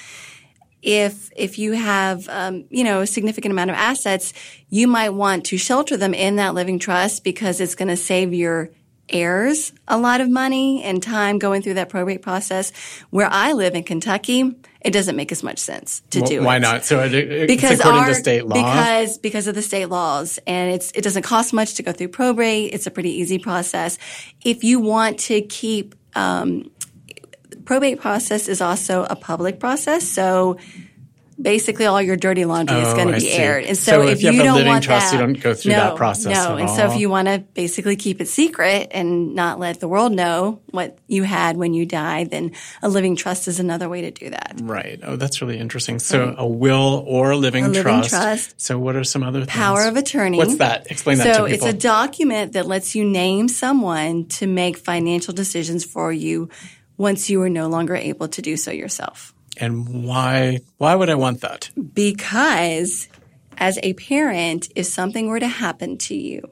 if 0.82 1.30
if 1.36 1.58
you 1.58 1.72
have 1.72 2.28
um, 2.28 2.64
you 2.70 2.84
know 2.84 3.00
a 3.00 3.06
significant 3.06 3.52
amount 3.52 3.70
of 3.70 3.76
assets, 3.76 4.32
you 4.68 4.86
might 4.86 5.10
want 5.10 5.46
to 5.46 5.58
shelter 5.58 5.96
them 5.96 6.14
in 6.14 6.36
that 6.36 6.54
living 6.54 6.78
trust 6.78 7.24
because 7.24 7.60
it's 7.60 7.74
going 7.74 7.88
to 7.88 7.96
save 7.96 8.32
your 8.32 8.70
heirs 9.10 9.72
a 9.86 9.98
lot 9.98 10.20
of 10.20 10.28
money 10.28 10.82
and 10.82 11.02
time 11.02 11.38
going 11.38 11.62
through 11.62 11.74
that 11.74 11.88
probate 11.88 12.22
process. 12.22 12.72
Where 13.10 13.28
I 13.30 13.52
live 13.52 13.74
in 13.74 13.82
Kentucky, 13.82 14.54
it 14.80 14.92
doesn't 14.92 15.16
make 15.16 15.32
as 15.32 15.42
much 15.42 15.58
sense 15.58 16.02
to 16.10 16.20
well, 16.20 16.28
do 16.28 16.42
why 16.42 16.56
it. 16.56 16.60
not? 16.60 16.84
So 16.84 17.02
it, 17.02 17.14
it's 17.14 17.52
Because 17.52 17.80
according 17.80 18.00
our, 18.02 18.08
to 18.08 18.14
state 18.14 18.46
law. 18.46 18.54
Because 18.54 19.18
because 19.18 19.46
of 19.46 19.54
the 19.54 19.62
state 19.62 19.86
laws, 19.86 20.38
and 20.46 20.72
it's 20.72 20.92
it 20.92 21.02
doesn't 21.02 21.22
cost 21.22 21.52
much 21.52 21.74
to 21.74 21.82
go 21.82 21.92
through 21.92 22.08
probate. 22.08 22.72
It's 22.72 22.86
a 22.86 22.90
pretty 22.90 23.10
easy 23.10 23.38
process. 23.38 23.98
If 24.44 24.64
you 24.64 24.80
want 24.80 25.18
to 25.20 25.40
keep 25.42 25.94
um, 26.14 26.70
probate 27.68 28.00
process 28.00 28.48
is 28.48 28.62
also 28.62 29.04
a 29.04 29.14
public 29.14 29.60
process, 29.60 30.08
so 30.08 30.56
basically 31.40 31.84
all 31.84 32.00
your 32.00 32.16
dirty 32.16 32.46
laundry 32.46 32.78
is 32.78 32.88
Oh, 32.88 32.96
going 32.96 33.08
to 33.08 33.20
be 33.20 33.30
aired. 33.30 33.64
And 33.64 33.76
So 33.76 33.92
so, 33.92 34.02
if 34.08 34.12
if, 34.16 34.22
you 34.22 34.32
you 34.32 34.40
a 34.40 34.44
don't 34.44 34.54
living 34.54 34.72
want 34.72 34.84
trust, 34.84 35.12
you 35.12 35.18
that, 35.18 35.26
don't 35.26 35.38
go 35.38 35.52
through 35.52 35.72
no, 35.72 35.78
that 35.78 35.96
process 35.96 36.32
No, 36.34 36.56
and 36.56 36.70
so 36.70 36.90
if 36.90 36.98
you 36.98 37.10
want 37.10 37.28
to 37.28 37.40
basically 37.52 37.94
keep 37.96 38.22
it 38.22 38.26
secret 38.28 38.88
and 38.92 39.34
not 39.34 39.58
let 39.60 39.80
the 39.80 39.86
world 39.86 40.12
know 40.12 40.60
what 40.70 40.96
you 41.08 41.24
had 41.24 41.58
when 41.58 41.74
you 41.74 41.84
died, 41.84 42.30
then 42.30 42.52
a 42.82 42.88
living 42.88 43.16
trust 43.16 43.48
is 43.48 43.60
another 43.60 43.86
way 43.86 44.00
to 44.00 44.10
do 44.10 44.30
that. 44.30 44.54
Right. 44.62 44.98
Oh, 45.02 45.16
that's 45.16 45.42
really 45.42 45.58
interesting. 45.58 45.98
So 45.98 46.28
mm. 46.28 46.36
a 46.38 46.48
will 46.48 47.04
or 47.06 47.32
a 47.32 47.36
living, 47.36 47.66
A 47.66 47.68
living 47.68 47.82
trust. 47.82 48.10
trust. 48.10 48.60
So 48.60 48.78
what 48.78 48.96
are 48.96 49.04
some 49.04 49.22
other 49.22 49.40
things 49.40 49.52
Power 49.52 49.82
things? 49.82 49.88
of 49.90 49.96
attorney. 49.98 50.38
What's 50.38 50.56
that? 50.56 50.90
Explain 50.90 51.18
that 51.18 51.36
so 51.36 51.44
it's 51.44 51.66
a 51.66 51.74
document 51.74 52.54
that 52.54 52.66
lets 52.66 52.94
you 52.96 53.04
name 53.04 53.48
someone 53.48 54.24
to 54.40 54.46
make 54.46 54.78
financial 54.78 55.34
decisions 55.34 55.84
for 55.84 56.10
you 56.12 56.48
once 56.98 57.30
you 57.30 57.40
are 57.40 57.48
no 57.48 57.68
longer 57.68 57.96
able 57.96 58.28
to 58.28 58.42
do 58.42 58.56
so 58.56 58.70
yourself. 58.70 59.32
and 59.60 60.04
why 60.04 60.60
why 60.76 60.94
would 60.94 61.10
I 61.10 61.14
want 61.14 61.40
that? 61.40 61.70
Because 61.94 63.08
as 63.56 63.78
a 63.82 63.94
parent, 63.94 64.68
if 64.76 64.86
something 64.86 65.26
were 65.26 65.40
to 65.40 65.48
happen 65.48 65.96
to 65.98 66.14
you, 66.14 66.50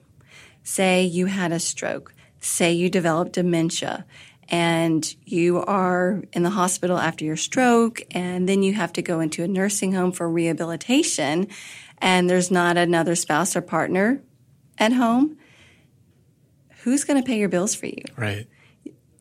say 0.65 1.05
you 1.05 1.27
had 1.27 1.53
a 1.53 1.61
stroke, 1.61 2.15
say 2.41 2.73
you 2.73 2.91
developed 2.91 3.35
dementia, 3.35 4.05
and 4.49 5.15
you 5.25 5.59
are 5.63 6.23
in 6.33 6.43
the 6.43 6.51
hospital 6.51 6.99
after 6.99 7.25
your 7.25 7.37
stroke, 7.37 8.03
and 8.11 8.49
then 8.49 8.63
you 8.65 8.73
have 8.75 8.93
to 8.95 9.03
go 9.03 9.21
into 9.21 9.45
a 9.45 9.49
nursing 9.49 9.93
home 9.93 10.11
for 10.11 10.29
rehabilitation, 10.29 11.47
and 11.99 12.29
there's 12.29 12.51
not 12.51 12.77
another 12.77 13.15
spouse 13.15 13.55
or 13.55 13.63
partner 13.63 14.21
at 14.79 14.93
home, 14.93 15.37
who's 16.83 17.05
going 17.05 17.21
to 17.23 17.27
pay 17.27 17.39
your 17.39 17.49
bills 17.49 17.75
for 17.75 17.87
you? 17.87 18.03
Right. 18.17 18.47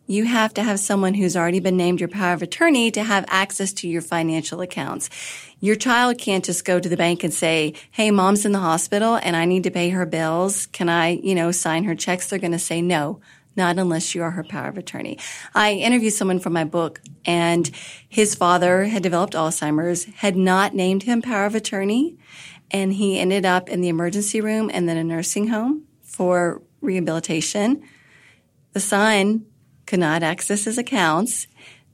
You 0.07 0.25
have 0.25 0.53
to 0.53 0.63
have 0.63 0.79
someone 0.79 1.15
who's 1.15 1.35
already 1.35 1.59
been 1.59 1.77
named 1.77 1.99
your 1.99 2.09
power 2.09 2.33
of 2.33 2.41
attorney 2.41 2.91
to 2.91 3.03
have 3.03 3.25
access 3.27 3.73
to 3.73 3.87
your 3.87 4.01
financial 4.01 4.61
accounts. 4.61 5.09
Your 5.59 5.75
child 5.75 6.17
can't 6.17 6.45
just 6.45 6.65
go 6.65 6.79
to 6.79 6.89
the 6.89 6.97
bank 6.97 7.23
and 7.23 7.33
say, 7.33 7.73
Hey, 7.91 8.11
mom's 8.11 8.45
in 8.45 8.51
the 8.51 8.59
hospital 8.59 9.15
and 9.15 9.35
I 9.35 9.45
need 9.45 9.63
to 9.63 9.71
pay 9.71 9.89
her 9.89 10.05
bills. 10.05 10.67
Can 10.67 10.89
I, 10.89 11.09
you 11.09 11.33
know, 11.33 11.51
sign 11.51 11.85
her 11.85 11.95
checks? 11.95 12.29
They're 12.29 12.39
going 12.39 12.51
to 12.51 12.59
say 12.59 12.81
no, 12.81 13.19
not 13.55 13.79
unless 13.79 14.13
you 14.13 14.21
are 14.21 14.31
her 14.31 14.43
power 14.43 14.67
of 14.67 14.77
attorney. 14.77 15.17
I 15.55 15.73
interviewed 15.73 16.13
someone 16.13 16.39
from 16.39 16.53
my 16.53 16.65
book 16.65 17.01
and 17.25 17.69
his 18.07 18.35
father 18.35 18.85
had 18.85 19.01
developed 19.01 19.33
Alzheimer's, 19.33 20.05
had 20.05 20.35
not 20.35 20.75
named 20.75 21.03
him 21.03 21.21
power 21.21 21.45
of 21.45 21.55
attorney. 21.55 22.17
And 22.71 22.93
he 22.93 23.19
ended 23.19 23.45
up 23.45 23.69
in 23.69 23.81
the 23.81 23.89
emergency 23.89 24.41
room 24.41 24.69
and 24.73 24.87
then 24.89 24.97
a 24.97 25.03
nursing 25.03 25.47
home 25.47 25.85
for 26.03 26.61
rehabilitation. 26.81 27.83
The 28.73 28.79
son 28.79 29.45
could 29.85 29.99
not 29.99 30.23
access 30.23 30.65
his 30.65 30.77
accounts. 30.77 31.47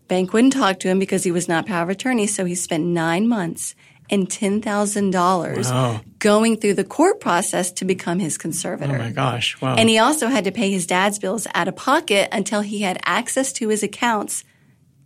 Bank 0.07 0.33
wouldn't 0.33 0.53
talk 0.53 0.79
to 0.79 0.87
him 0.89 0.99
because 0.99 1.23
he 1.23 1.31
was 1.31 1.47
not 1.47 1.65
power 1.65 1.83
of 1.83 1.89
attorney. 1.89 2.27
So 2.27 2.45
he 2.45 2.55
spent 2.55 2.83
nine 2.85 3.27
months 3.27 3.75
and 4.09 4.29
ten 4.29 4.61
thousand 4.61 5.11
dollars 5.11 5.71
Wow. 5.71 6.01
going 6.19 6.57
through 6.57 6.73
the 6.73 6.83
court 6.83 7.21
process 7.21 7.71
to 7.73 7.85
become 7.85 8.19
his 8.19 8.37
oh, 8.37 8.41
conservator. 8.41 8.95
Oh 8.95 8.99
my 8.99 9.11
gosh. 9.11 9.59
Wow. 9.61 9.75
And 9.75 9.87
he 9.89 9.97
also 9.99 10.27
had 10.27 10.43
to 10.43 10.51
pay 10.51 10.69
his 10.69 10.85
dad's 10.85 11.17
bills 11.17 11.47
out 11.53 11.67
of 11.69 11.75
pocket 11.77 12.27
until 12.31 12.61
he 12.61 12.79
had 12.79 12.99
access 13.05 13.53
to 13.53 13.69
his 13.69 13.83
accounts 13.83 14.43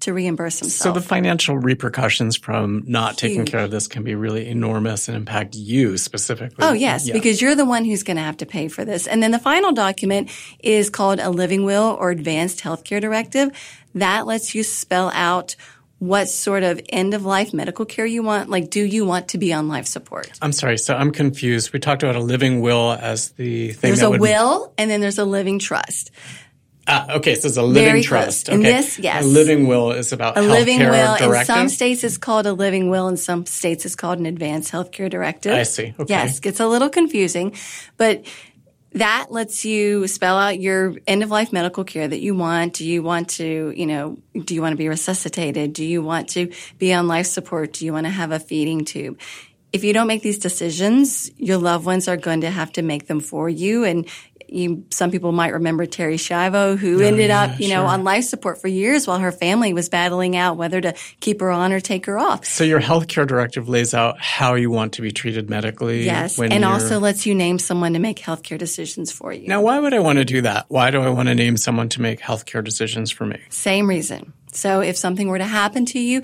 to 0.05 0.13
reimburse 0.13 0.59
themselves. 0.59 0.81
so 0.81 0.91
the 0.99 1.05
financial 1.05 1.57
repercussions 1.57 2.35
from 2.37 2.83
not 2.87 3.17
taking 3.17 3.45
care 3.45 3.59
of 3.59 3.69
this 3.71 3.87
can 3.87 4.03
be 4.03 4.15
really 4.15 4.47
enormous 4.47 5.07
and 5.07 5.15
impact 5.17 5.55
you 5.55 5.97
specifically. 5.97 6.57
Oh, 6.65 6.73
yes, 6.73 7.07
Yeah. 7.07 7.13
because 7.13 7.41
you're 7.41 7.55
the 7.55 7.65
one 7.65 7.85
who's 7.85 8.03
going 8.03 8.17
to 8.17 8.23
have 8.23 8.37
to 8.37 8.45
pay 8.45 8.67
for 8.69 8.85
this. 8.85 9.05
And 9.07 9.21
then 9.21 9.31
the 9.31 9.39
final 9.39 9.71
document 9.73 10.29
is 10.59 10.89
called 10.89 11.19
a 11.19 11.29
living 11.29 11.63
will 11.65 11.97
or 11.99 12.09
advanced 12.11 12.61
healthcare 12.61 13.01
directive. 13.01 13.49
That 13.93 14.25
lets 14.25 14.55
you 14.55 14.63
spell 14.63 15.11
out 15.13 15.55
what 15.99 16.27
sort 16.27 16.61
of 16.63 16.81
end 16.89 17.13
of 17.13 17.25
life 17.25 17.53
medical 17.53 17.85
care 17.85 18.05
you 18.05 18.21
want. 18.21 18.49
Like, 18.49 18.69
do 18.69 18.83
you 18.83 19.05
want 19.05 19.29
to 19.29 19.37
be 19.37 19.53
on 19.53 19.69
life 19.69 19.85
support? 19.87 20.29
I'm 20.41 20.51
sorry. 20.51 20.77
So 20.77 20.93
I'm 20.93 21.11
confused. 21.11 21.71
We 21.71 21.79
talked 21.79 22.03
about 22.03 22.17
a 22.17 22.19
living 22.19 22.59
will 22.59 22.91
as 22.91 23.29
the 23.31 23.71
thing 23.71 23.89
There's 23.89 24.01
a 24.01 24.09
would 24.09 24.19
will 24.19 24.73
and 24.77 24.91
then 24.91 24.99
there's 24.99 25.17
a 25.17 25.25
living 25.25 25.57
trust. 25.57 26.11
Ah, 26.87 27.15
okay, 27.15 27.33
so 27.35 27.47
it's 27.47 27.57
a 27.57 27.63
living 27.63 27.83
Very 27.83 28.01
trust. 28.03 28.45
close. 28.45 28.59
Okay. 28.59 28.69
In 28.69 28.75
this, 28.75 28.99
yes. 28.99 29.23
A 29.23 29.27
living 29.27 29.67
will 29.67 29.91
is 29.91 30.11
about 30.13 30.37
A 30.37 30.41
living 30.41 30.79
will. 30.79 31.15
In 31.15 31.45
some 31.45 31.67
states, 31.67 32.03
it's 32.03 32.17
called 32.17 32.45
a 32.45 32.53
living 32.53 32.89
will. 32.89 33.07
In 33.07 33.17
some 33.17 33.45
states, 33.45 33.85
it's 33.85 33.95
called 33.95 34.19
an 34.19 34.25
advanced 34.25 34.71
healthcare 34.71 35.09
directive. 35.09 35.53
I 35.53 35.63
see. 35.63 35.95
Okay. 35.99 36.13
Yes, 36.13 36.39
gets 36.39 36.59
a 36.59 36.67
little 36.67 36.89
confusing, 36.89 37.55
but 37.97 38.25
that 38.91 39.27
lets 39.29 39.65
you 39.65 40.07
spell 40.07 40.37
out 40.37 40.59
your 40.59 40.95
end 41.05 41.21
of 41.21 41.29
life 41.29 41.51
medical 41.51 41.83
care 41.83 42.07
that 42.07 42.21
you 42.21 42.33
want. 42.35 42.73
Do 42.73 42.85
you 42.85 43.03
want 43.03 43.29
to, 43.31 43.73
you 43.75 43.85
know, 43.87 44.17
do 44.45 44.53
you 44.55 44.61
want 44.61 44.73
to 44.73 44.77
be 44.77 44.87
resuscitated? 44.87 45.73
Do 45.73 45.83
you 45.83 46.01
want 46.01 46.29
to 46.29 46.51
be 46.77 46.93
on 46.93 47.07
life 47.07 47.25
support? 47.25 47.73
Do 47.73 47.85
you 47.85 47.91
want 47.93 48.05
to 48.05 48.11
have 48.11 48.31
a 48.31 48.39
feeding 48.39 48.85
tube? 48.85 49.19
If 49.73 49.83
you 49.83 49.91
don't 49.91 50.07
make 50.07 50.21
these 50.21 50.39
decisions, 50.39 51.29
your 51.35 51.57
loved 51.57 51.85
ones 51.85 52.07
are 52.07 52.15
going 52.15 52.41
to 52.41 52.49
have 52.49 52.71
to 52.73 52.81
make 52.81 53.07
them 53.07 53.19
for 53.19 53.49
you. 53.49 53.83
And 53.83 54.07
you, 54.47 54.85
some 54.89 55.11
people 55.11 55.31
might 55.31 55.53
remember 55.53 55.85
Terri 55.85 56.15
Schiavo, 56.15 56.77
who 56.77 57.01
ended 57.01 57.29
yeah, 57.29 57.43
up, 57.43 57.59
you 57.59 57.69
know, 57.69 57.85
on 57.85 58.03
life 58.03 58.25
support 58.25 58.59
for 58.61 58.67
years 58.67 59.07
while 59.07 59.19
her 59.19 59.31
family 59.31 59.73
was 59.73 59.89
battling 59.89 60.35
out 60.35 60.57
whether 60.57 60.79
to 60.81 60.93
keep 61.19 61.41
her 61.41 61.51
on 61.51 61.73
or 61.73 61.79
take 61.79 62.05
her 62.05 62.17
off. 62.17 62.45
So 62.45 62.63
your 62.63 62.81
healthcare 62.81 63.27
directive 63.27 63.67
lays 63.69 63.93
out 63.93 64.19
how 64.19 64.55
you 64.55 64.71
want 64.71 64.93
to 64.93 65.01
be 65.01 65.11
treated 65.11 65.49
medically. 65.49 66.05
Yes, 66.05 66.39
and 66.39 66.51
you're- 66.51 66.63
also 66.63 66.99
lets 66.99 67.25
you 67.25 67.35
name 67.35 67.59
someone 67.59 67.93
to 67.93 67.99
make 67.99 68.17
healthcare 68.17 68.57
decisions 68.57 69.11
for 69.11 69.31
you. 69.33 69.47
Now, 69.47 69.61
why 69.61 69.79
would 69.79 69.93
I 69.93 69.99
want 69.99 70.19
to 70.19 70.25
do 70.25 70.41
that? 70.41 70.65
Why 70.67 70.91
do 70.91 71.01
I 71.01 71.09
want 71.09 71.29
to 71.29 71.35
name 71.35 71.57
someone 71.57 71.89
to 71.89 72.01
make 72.01 72.19
healthcare 72.19 72.63
decisions 72.63 73.11
for 73.11 73.25
me? 73.25 73.39
Same 73.49 73.87
reason. 73.87 74.33
So 74.51 74.81
if 74.81 74.97
something 74.97 75.27
were 75.27 75.37
to 75.37 75.45
happen 75.45 75.85
to 75.87 75.99
you, 75.99 76.21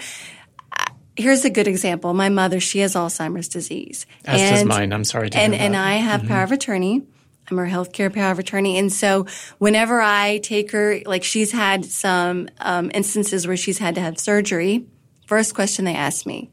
here's 1.15 1.45
a 1.45 1.49
good 1.49 1.67
example. 1.67 2.13
My 2.13 2.29
mother, 2.29 2.59
she 2.59 2.79
has 2.79 2.95
Alzheimer's 2.95 3.47
disease. 3.47 4.05
As 4.25 4.39
does 4.39 4.65
mine. 4.65 4.93
I'm 4.93 5.03
sorry 5.03 5.29
to 5.29 5.37
and, 5.37 5.53
and. 5.53 5.75
Mm-hmm. 5.75 5.83
I 5.83 5.95
have 5.95 6.25
power 6.25 6.43
of 6.43 6.51
attorney. 6.51 7.03
I'm 7.49 7.57
her 7.57 7.67
healthcare 7.67 8.13
power 8.13 8.31
of 8.31 8.39
attorney. 8.39 8.77
And 8.77 8.91
so 8.91 9.25
whenever 9.57 10.01
I 10.01 10.39
take 10.39 10.71
her, 10.71 10.99
like 11.05 11.23
she's 11.23 11.51
had 11.51 11.85
some 11.85 12.49
um, 12.59 12.91
instances 12.93 13.45
where 13.45 13.57
she's 13.57 13.77
had 13.77 13.95
to 13.95 14.01
have 14.01 14.19
surgery, 14.19 14.85
first 15.25 15.53
question 15.53 15.85
they 15.85 15.95
ask 15.95 16.25
me, 16.25 16.49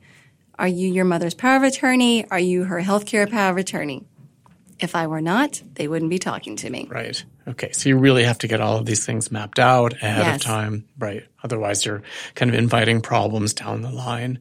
are 0.59 0.69
you 0.69 0.93
your 0.93 1.05
mother's 1.05 1.35
power 1.35 1.57
of 1.57 1.63
attorney? 1.63 2.29
Are 2.31 2.39
you 2.39 2.65
her 2.65 2.81
healthcare 2.81 3.31
power 3.31 3.53
of 3.53 3.59
attorney? 3.59 4.05
If 4.81 4.95
I 4.95 5.07
were 5.09 5.21
not, 5.21 5.61
they 5.75 5.89
wouldn't 5.89 6.11
be 6.11 6.19
talking 6.19 6.55
to 6.57 6.71
me. 6.71 6.87
Right. 6.89 7.23
Okay. 7.49 7.73
So 7.73 7.89
you 7.89 7.99
really 7.99 8.23
have 8.25 8.39
to 8.39 8.47
get 8.49 8.61
all 8.61 8.77
of 8.77 8.87
these 8.87 9.05
things 9.05 9.33
mapped 9.33 9.59
out 9.59 9.95
ahead 9.95 10.37
of 10.37 10.41
time. 10.41 10.85
Right. 10.99 11.25
Otherwise, 11.43 11.85
you're 11.85 12.03
kind 12.35 12.49
of 12.51 12.57
inviting 12.57 13.01
problems 13.01 13.55
down 13.55 13.83
the 13.83 13.91
line. 13.91 14.39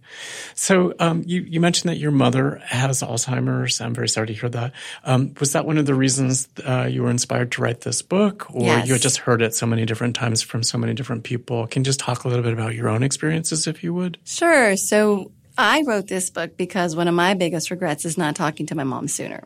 So 0.55 0.93
um, 0.99 1.23
you, 1.25 1.41
you 1.41 1.59
mentioned 1.59 1.89
that 1.89 1.97
your 1.97 2.11
mother 2.11 2.61
has 2.65 3.01
Alzheimer's. 3.01 3.79
I'm 3.81 3.93
very 3.93 4.09
sorry 4.09 4.27
to 4.27 4.33
hear 4.33 4.49
that. 4.49 4.73
Um, 5.03 5.33
was 5.39 5.53
that 5.53 5.65
one 5.65 5.77
of 5.77 5.85
the 5.85 5.95
reasons 5.95 6.47
uh, 6.65 6.87
you 6.89 7.03
were 7.03 7.09
inspired 7.09 7.51
to 7.53 7.61
write 7.61 7.81
this 7.81 8.01
book? 8.01 8.47
Or 8.53 8.63
Yes. 8.63 8.87
you 8.87 8.93
had 8.93 9.01
just 9.01 9.17
heard 9.17 9.41
it 9.41 9.55
so 9.55 9.65
many 9.65 9.85
different 9.85 10.15
times 10.15 10.41
from 10.41 10.61
so 10.63 10.77
many 10.77 10.93
different 10.93 11.23
people? 11.23 11.65
Can 11.67 11.81
you 11.81 11.85
just 11.85 11.99
talk 11.99 12.25
a 12.25 12.27
little 12.27 12.43
bit 12.43 12.53
about 12.53 12.75
your 12.75 12.89
own 12.89 13.03
experiences, 13.03 13.67
if 13.67 13.83
you 13.83 13.93
would? 13.93 14.17
Sure. 14.25 14.75
So 14.75 15.31
I 15.57 15.83
wrote 15.87 16.07
this 16.07 16.29
book 16.29 16.57
because 16.57 16.95
one 16.95 17.07
of 17.07 17.15
my 17.15 17.33
biggest 17.33 17.71
regrets 17.71 18.05
is 18.05 18.17
not 18.17 18.35
talking 18.35 18.65
to 18.67 18.75
my 18.75 18.83
mom 18.83 19.07
sooner. 19.07 19.43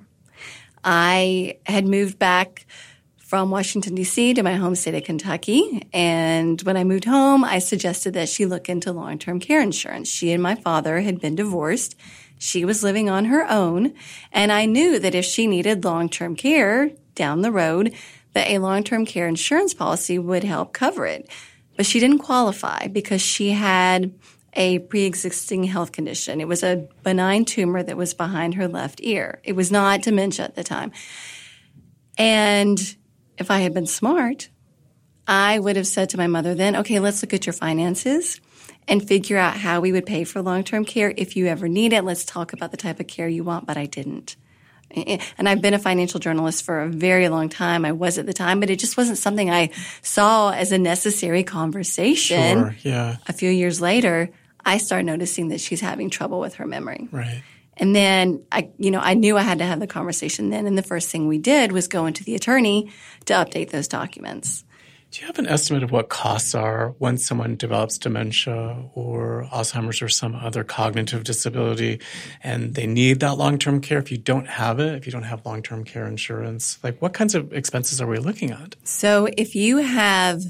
I 0.83 1.57
had 1.65 1.85
moved 1.87 2.17
back 2.19 2.65
from 3.31 3.49
Washington, 3.49 3.95
D.C. 3.95 4.33
to 4.33 4.43
my 4.43 4.55
home 4.55 4.75
state 4.75 4.93
of 4.93 5.05
Kentucky. 5.05 5.87
And 5.93 6.61
when 6.63 6.75
I 6.75 6.83
moved 6.83 7.05
home, 7.05 7.45
I 7.45 7.59
suggested 7.59 8.13
that 8.15 8.27
she 8.27 8.45
look 8.45 8.67
into 8.67 8.91
long 8.91 9.17
term 9.17 9.39
care 9.39 9.61
insurance. 9.61 10.09
She 10.09 10.33
and 10.33 10.43
my 10.43 10.55
father 10.55 10.99
had 10.99 11.21
been 11.21 11.35
divorced. 11.35 11.95
She 12.37 12.65
was 12.65 12.83
living 12.83 13.09
on 13.09 13.25
her 13.25 13.49
own. 13.49 13.93
And 14.33 14.51
I 14.51 14.65
knew 14.65 14.99
that 14.99 15.15
if 15.15 15.23
she 15.23 15.47
needed 15.47 15.85
long 15.85 16.09
term 16.09 16.35
care 16.35 16.91
down 17.15 17.41
the 17.41 17.53
road, 17.53 17.93
that 18.33 18.49
a 18.49 18.57
long 18.57 18.83
term 18.83 19.05
care 19.05 19.27
insurance 19.27 19.73
policy 19.73 20.19
would 20.19 20.43
help 20.43 20.73
cover 20.73 21.05
it. 21.05 21.29
But 21.77 21.85
she 21.85 21.99
didn't 22.01 22.19
qualify 22.19 22.87
because 22.87 23.21
she 23.21 23.51
had 23.51 24.13
a 24.53 24.79
pre-existing 24.79 25.63
health 25.63 25.91
condition. 25.91 26.41
It 26.41 26.47
was 26.47 26.63
a 26.63 26.87
benign 27.03 27.45
tumor 27.45 27.81
that 27.81 27.97
was 27.97 28.13
behind 28.13 28.55
her 28.55 28.67
left 28.67 28.99
ear. 29.01 29.39
It 29.43 29.53
was 29.53 29.71
not 29.71 30.01
dementia 30.01 30.45
at 30.45 30.55
the 30.55 30.63
time. 30.63 30.91
And 32.17 32.79
if 33.37 33.49
I 33.49 33.59
had 33.59 33.73
been 33.73 33.87
smart, 33.87 34.49
I 35.27 35.57
would 35.57 35.75
have 35.77 35.87
said 35.87 36.09
to 36.09 36.17
my 36.17 36.27
mother 36.27 36.53
then, 36.53 36.75
okay, 36.77 36.99
let's 36.99 37.21
look 37.21 37.33
at 37.33 37.45
your 37.45 37.53
finances 37.53 38.41
and 38.87 39.07
figure 39.07 39.37
out 39.37 39.55
how 39.55 39.79
we 39.79 39.91
would 39.91 40.05
pay 40.05 40.23
for 40.23 40.41
long 40.41 40.63
term 40.63 40.83
care 40.83 41.13
if 41.15 41.35
you 41.35 41.47
ever 41.47 41.67
need 41.67 41.93
it. 41.93 42.03
Let's 42.03 42.25
talk 42.25 42.51
about 42.51 42.71
the 42.71 42.77
type 42.77 42.99
of 42.99 43.07
care 43.07 43.27
you 43.27 43.43
want, 43.43 43.65
but 43.65 43.77
I 43.77 43.85
didn't. 43.85 44.35
And 44.93 45.47
I've 45.47 45.61
been 45.61 45.73
a 45.73 45.79
financial 45.79 46.19
journalist 46.19 46.65
for 46.65 46.81
a 46.81 46.89
very 46.89 47.29
long 47.29 47.47
time. 47.47 47.85
I 47.85 47.93
was 47.93 48.17
at 48.17 48.25
the 48.25 48.33
time, 48.33 48.59
but 48.59 48.69
it 48.69 48.77
just 48.77 48.97
wasn't 48.97 49.17
something 49.17 49.49
I 49.49 49.69
saw 50.01 50.51
as 50.51 50.73
a 50.73 50.77
necessary 50.77 51.43
conversation. 51.43 52.57
Sure, 52.57 52.75
yeah. 52.81 53.15
A 53.25 53.31
few 53.31 53.49
years 53.49 53.79
later, 53.79 54.29
I 54.65 54.77
started 54.77 55.05
noticing 55.05 55.49
that 55.49 55.59
she's 55.59 55.81
having 55.81 56.09
trouble 56.09 56.39
with 56.39 56.55
her 56.55 56.65
memory. 56.65 57.07
Right. 57.11 57.43
And 57.77 57.95
then 57.95 58.43
I, 58.51 58.69
you 58.77 58.91
know, 58.91 58.99
I 58.99 59.13
knew 59.13 59.37
I 59.37 59.41
had 59.41 59.59
to 59.59 59.65
have 59.65 59.79
the 59.79 59.87
conversation 59.87 60.49
then. 60.49 60.67
And 60.67 60.77
the 60.77 60.83
first 60.83 61.09
thing 61.09 61.27
we 61.27 61.37
did 61.37 61.71
was 61.71 61.87
go 61.87 62.05
into 62.05 62.23
the 62.23 62.35
attorney 62.35 62.91
to 63.25 63.33
update 63.33 63.71
those 63.71 63.87
documents. 63.87 64.63
Do 65.11 65.19
you 65.19 65.27
have 65.27 65.39
an 65.39 65.47
estimate 65.47 65.83
of 65.83 65.91
what 65.91 66.07
costs 66.07 66.55
are 66.55 66.95
when 66.97 67.17
someone 67.17 67.57
develops 67.57 67.97
dementia 67.97 68.77
or 68.93 69.45
Alzheimer's 69.51 70.01
or 70.01 70.07
some 70.07 70.35
other 70.35 70.63
cognitive 70.63 71.25
disability 71.25 71.99
and 72.41 72.75
they 72.75 72.87
need 72.87 73.19
that 73.19 73.37
long 73.37 73.59
term 73.59 73.81
care? 73.81 73.97
If 73.97 74.09
you 74.09 74.17
don't 74.17 74.47
have 74.47 74.79
it, 74.79 74.95
if 74.95 75.05
you 75.05 75.11
don't 75.11 75.23
have 75.23 75.45
long 75.45 75.63
term 75.63 75.83
care 75.83 76.07
insurance, 76.07 76.79
like 76.81 77.01
what 77.01 77.13
kinds 77.13 77.35
of 77.35 77.51
expenses 77.51 77.99
are 77.99 78.07
we 78.07 78.19
looking 78.19 78.51
at? 78.51 78.77
So 78.85 79.27
if 79.37 79.53
you 79.53 79.77
have 79.77 80.43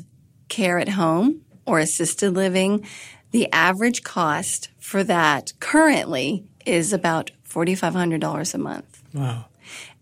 care 0.48 0.77
at 0.77 0.89
home 0.89 1.41
or 1.65 1.80
assisted 1.80 2.36
living, 2.36 2.86
the 3.32 3.52
average 3.52 4.04
cost 4.04 4.70
for 4.80 5.04
that 5.04 5.54
currently 5.60 6.46
is 6.66 6.94
about 6.94 7.32
$4,500 7.48 8.54
a 8.54 8.58
month. 8.58 9.04
Wow. 9.14 9.46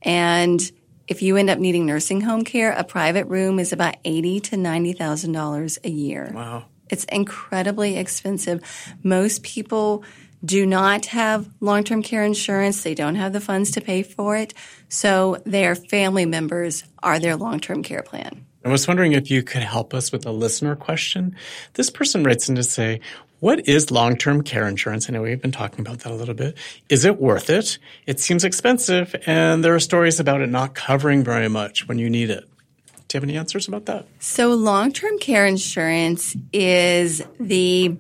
And 0.02 0.62
if 1.08 1.22
you 1.22 1.38
end 1.38 1.50
up 1.50 1.58
needing 1.58 1.86
nursing 1.86 2.22
home 2.22 2.44
care, 2.44 2.72
a 2.72 2.84
private 2.84 3.26
room 3.28 3.60
is 3.60 3.74
about 3.74 3.96
eighty 4.06 4.40
to 4.42 4.58
ninety 4.58 4.94
thousand 4.94 5.32
dollars 5.32 5.80
a 5.84 5.90
year. 5.90 6.32
Wow. 6.34 6.66
It's 6.90 7.04
incredibly 7.06 7.98
expensive. 7.98 8.62
Most 9.04 9.44
people 9.44 10.04
do 10.46 10.66
not 10.66 11.08
have 11.08 11.50
long-term 11.60 12.02
care 12.04 12.24
insurance. 12.24 12.84
They 12.84 12.96
don't 12.96 13.16
have 13.16 13.34
the 13.34 13.42
funds 13.42 13.72
to 13.72 13.82
pay 13.82 14.04
for 14.04 14.38
it. 14.38 14.54
So 14.88 15.42
their 15.46 15.76
family 15.76 16.26
members 16.26 16.84
are 17.04 17.20
their 17.20 17.36
long-term 17.36 17.84
care 17.84 18.04
plan. 18.04 18.46
I 18.64 18.70
was 18.70 18.88
wondering 18.88 19.14
if 19.14 19.32
you 19.32 19.42
could 19.42 19.62
help 19.62 19.94
us 19.94 20.12
with 20.12 20.26
a 20.26 20.32
listener 20.32 20.76
question. 20.76 21.36
This 21.74 21.90
person 21.90 22.24
writes 22.24 22.50
in 22.50 22.56
to 22.56 22.64
say, 22.64 23.00
what 23.40 23.68
is 23.70 23.90
long-term 23.90 24.44
care 24.44 24.68
insurance? 24.68 25.10
I 25.10 25.14
know 25.14 25.22
we've 25.22 25.42
been 25.42 25.52
talking 25.52 25.80
about 25.80 26.00
that 26.00 26.12
a 26.12 26.16
little 26.16 26.36
bit. 26.36 26.58
Is 26.90 27.06
it 27.06 27.22
worth 27.22 27.50
it? 27.50 27.80
It 28.06 28.20
seems 28.20 28.44
expensive 28.44 29.16
and 29.26 29.64
there 29.64 29.74
are 29.74 29.80
stories 29.80 30.20
about 30.20 30.42
it 30.42 30.50
not 30.50 30.76
covering 30.76 31.24
very 31.24 31.48
much 31.48 31.88
when 31.88 32.00
you 32.00 32.10
need 32.10 32.30
it. 32.30 32.44
Do 33.08 33.18
you 33.18 33.22
have 33.22 33.24
any 33.24 33.38
answers 33.38 33.68
about 33.68 33.86
that? 33.86 34.06
So 34.20 34.54
long-term 34.54 35.20
care 35.20 35.46
insurance 35.46 36.36
is 36.52 37.24
the 37.40 37.98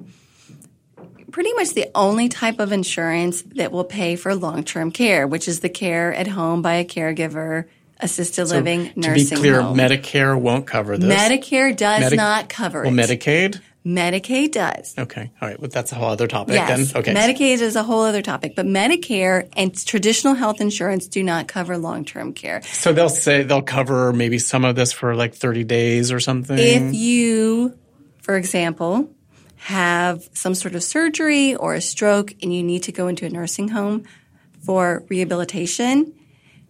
pretty 1.31 1.53
much 1.53 1.73
the 1.73 1.89
only 1.95 2.27
type 2.27 2.59
of 2.59 2.71
insurance 2.71 3.43
that 3.55 3.71
will 3.71 3.85
pay 3.85 4.17
for 4.17 4.35
long-term 4.35 4.91
care, 4.91 5.25
which 5.25 5.47
is 5.47 5.61
the 5.61 5.69
care 5.69 6.13
at 6.13 6.27
home 6.27 6.61
by 6.61 6.73
a 6.75 6.85
caregiver, 6.85 7.65
assisted 7.99 8.47
So, 8.47 8.55
living, 8.57 8.93
to 8.93 8.99
nursing 8.99 9.37
be 9.37 9.41
clear, 9.41 9.61
home. 9.61 9.77
Medicare 9.77 10.39
won't 10.39 10.65
cover 10.67 10.97
this. 10.97 11.09
Medicare 11.13 11.75
does 11.75 12.01
Medi- 12.01 12.15
not 12.15 12.49
cover 12.49 12.83
it. 12.83 12.87
Well. 12.93 12.95
Medicaid? 13.07 13.59
Medicaid 13.85 14.51
does. 14.51 14.93
Okay. 14.97 15.31
All 15.41 15.47
right. 15.47 15.57
But 15.59 15.71
that's 15.71 15.91
a 15.93 15.95
whole 15.95 16.09
other 16.09 16.27
topic 16.27 16.53
Yes. 16.55 16.91
then. 16.91 17.01
Okay. 17.01 17.13
Medicaid 17.13 17.61
is 17.61 17.75
a 17.77 17.83
whole 17.83 18.01
other 18.03 18.21
topic, 18.21 18.53
but 18.55 18.65
Medicare 18.65 19.47
and 19.55 19.73
traditional 19.85 20.33
health 20.33 20.59
insurance 20.59 21.07
do 21.07 21.23
not 21.23 21.47
cover 21.47 21.77
long-term 21.77 22.33
care. 22.33 22.61
so 22.63 22.91
they'll 22.91 23.07
say 23.09 23.43
they'll 23.43 23.61
cover 23.61 24.11
maybe 24.11 24.37
some 24.37 24.65
of 24.65 24.75
this 24.75 24.91
for 24.91 25.15
like 25.15 25.33
30 25.33 25.63
days 25.63 26.11
or 26.11 26.19
something. 26.19 26.57
If 26.59 26.93
you, 26.93 27.73
for 28.21 28.35
example, 28.35 29.09
have 29.55 30.29
some 30.33 30.55
sort 30.55 30.75
of 30.75 30.83
surgery 30.83 31.55
or 31.55 31.73
a 31.73 31.81
stroke 31.81 32.33
and 32.43 32.53
you 32.53 32.61
need 32.63 32.83
to 32.83 32.91
go 32.91 33.07
into 33.07 33.25
a 33.25 33.29
nursing 33.29 33.69
home 33.69 34.03
for 34.65 35.03
rehabilitation, 35.09 36.13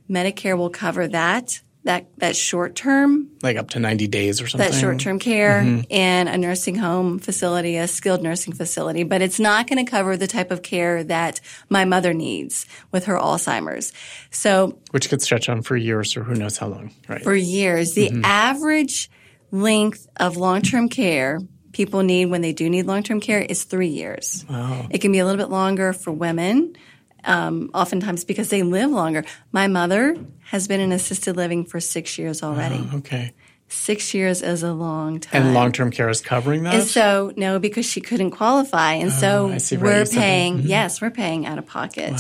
Medicare 0.10 0.58
will 0.58 0.70
cover 0.70 1.08
that. 1.10 1.62
That, 1.86 2.08
that 2.17 2.36
short 2.36 2.76
term, 2.76 3.30
like 3.41 3.56
up 3.56 3.69
to 3.69 3.80
90 3.80 4.08
days 4.08 4.41
or 4.41 4.48
something. 4.50 4.69
that 4.69 4.78
short 4.78 5.00
term 5.00 5.17
care 5.17 5.62
Mm-hmm. 5.63 5.89
in 5.89 6.28
a 6.28 6.38
nursing 6.38 6.76
home 6.76 7.19
facility, 7.19 7.78
a 7.78 7.88
skilled 7.88 8.22
nursing 8.22 8.54
facility, 8.54 9.04
but 9.04 9.22
it's 9.22 9.39
not 9.39 9.65
going 9.65 9.84
to 9.84 9.89
cover 9.89 10.17
the 10.17 10.28
type 10.28 10.52
of 10.52 10.62
care 10.62 11.06
that 11.06 11.39
my 11.69 11.86
mother 11.86 12.13
needs 12.13 12.65
with 12.91 13.06
her 13.06 13.15
Alzheimer's. 13.15 13.93
So 14.30 14.78
Which 14.91 15.10
could 15.10 15.22
stretch 15.22 15.48
on 15.48 15.62
for 15.62 15.78
years 15.78 16.17
or 16.17 16.24
who 16.26 16.36
knows 16.36 16.58
how 16.58 16.67
long. 16.67 16.91
Right. 17.08 17.24
for 17.24 17.34
years. 17.34 17.93
The 17.93 18.10
Mm-hmm. 18.10 18.26
average 18.26 19.10
length 19.50 20.06
of 20.17 20.36
long 20.36 20.62
term 20.62 20.89
care 20.89 21.39
people 21.72 22.04
need 22.04 22.26
when 22.26 22.41
they 22.41 22.52
do 22.52 22.69
need 22.69 22.88
long 22.88 23.04
term 23.04 23.22
care 23.22 23.39
is 23.41 23.63
three 23.63 23.88
years. 23.88 24.45
Wow. 24.50 24.88
It 24.91 25.00
can 25.00 25.13
be 25.13 25.19
a 25.19 25.26
little 25.26 25.39
bit 25.41 25.50
longer 25.50 25.93
for 25.93 26.12
women, 26.12 26.76
um, 27.25 27.69
oftentimes 27.73 28.23
because 28.25 28.49
they 28.49 28.63
live 28.63 28.91
longer. 28.91 29.23
My 29.51 29.67
mother 29.67 30.15
has 30.45 30.67
been 30.67 30.79
in 30.79 30.91
assisted 30.91 31.36
living 31.36 31.65
for 31.65 31.79
six 31.79 32.17
years 32.17 32.43
already. 32.43 32.88
Oh, 32.91 32.97
okay. 32.99 33.34
Six 33.67 34.13
years 34.15 34.41
is 34.41 34.63
a 34.63 34.73
long 34.73 35.19
time. 35.19 35.43
And 35.43 35.53
long 35.53 35.71
term 35.71 35.91
care 35.91 36.10
is 36.10 36.21
covering 36.21 36.63
that? 36.63 36.73
And 36.73 36.84
so, 36.84 37.32
no, 37.36 37.60
because 37.60 37.86
she 37.86 38.01
couldn't 38.01 38.32
qualify. 38.32 38.93
And 38.93 39.12
so 39.12 39.45
Oh. 39.45 39.49
Right, 39.49 39.71
we're 39.71 39.99
you 39.99 40.05
said 40.05 40.15
that. 40.15 40.21
paying, 40.21 40.60
yes, 40.62 41.01
we're 41.01 41.12
paying 41.12 41.45
out 41.45 41.60
of 41.60 41.67
pocket. 41.67 42.19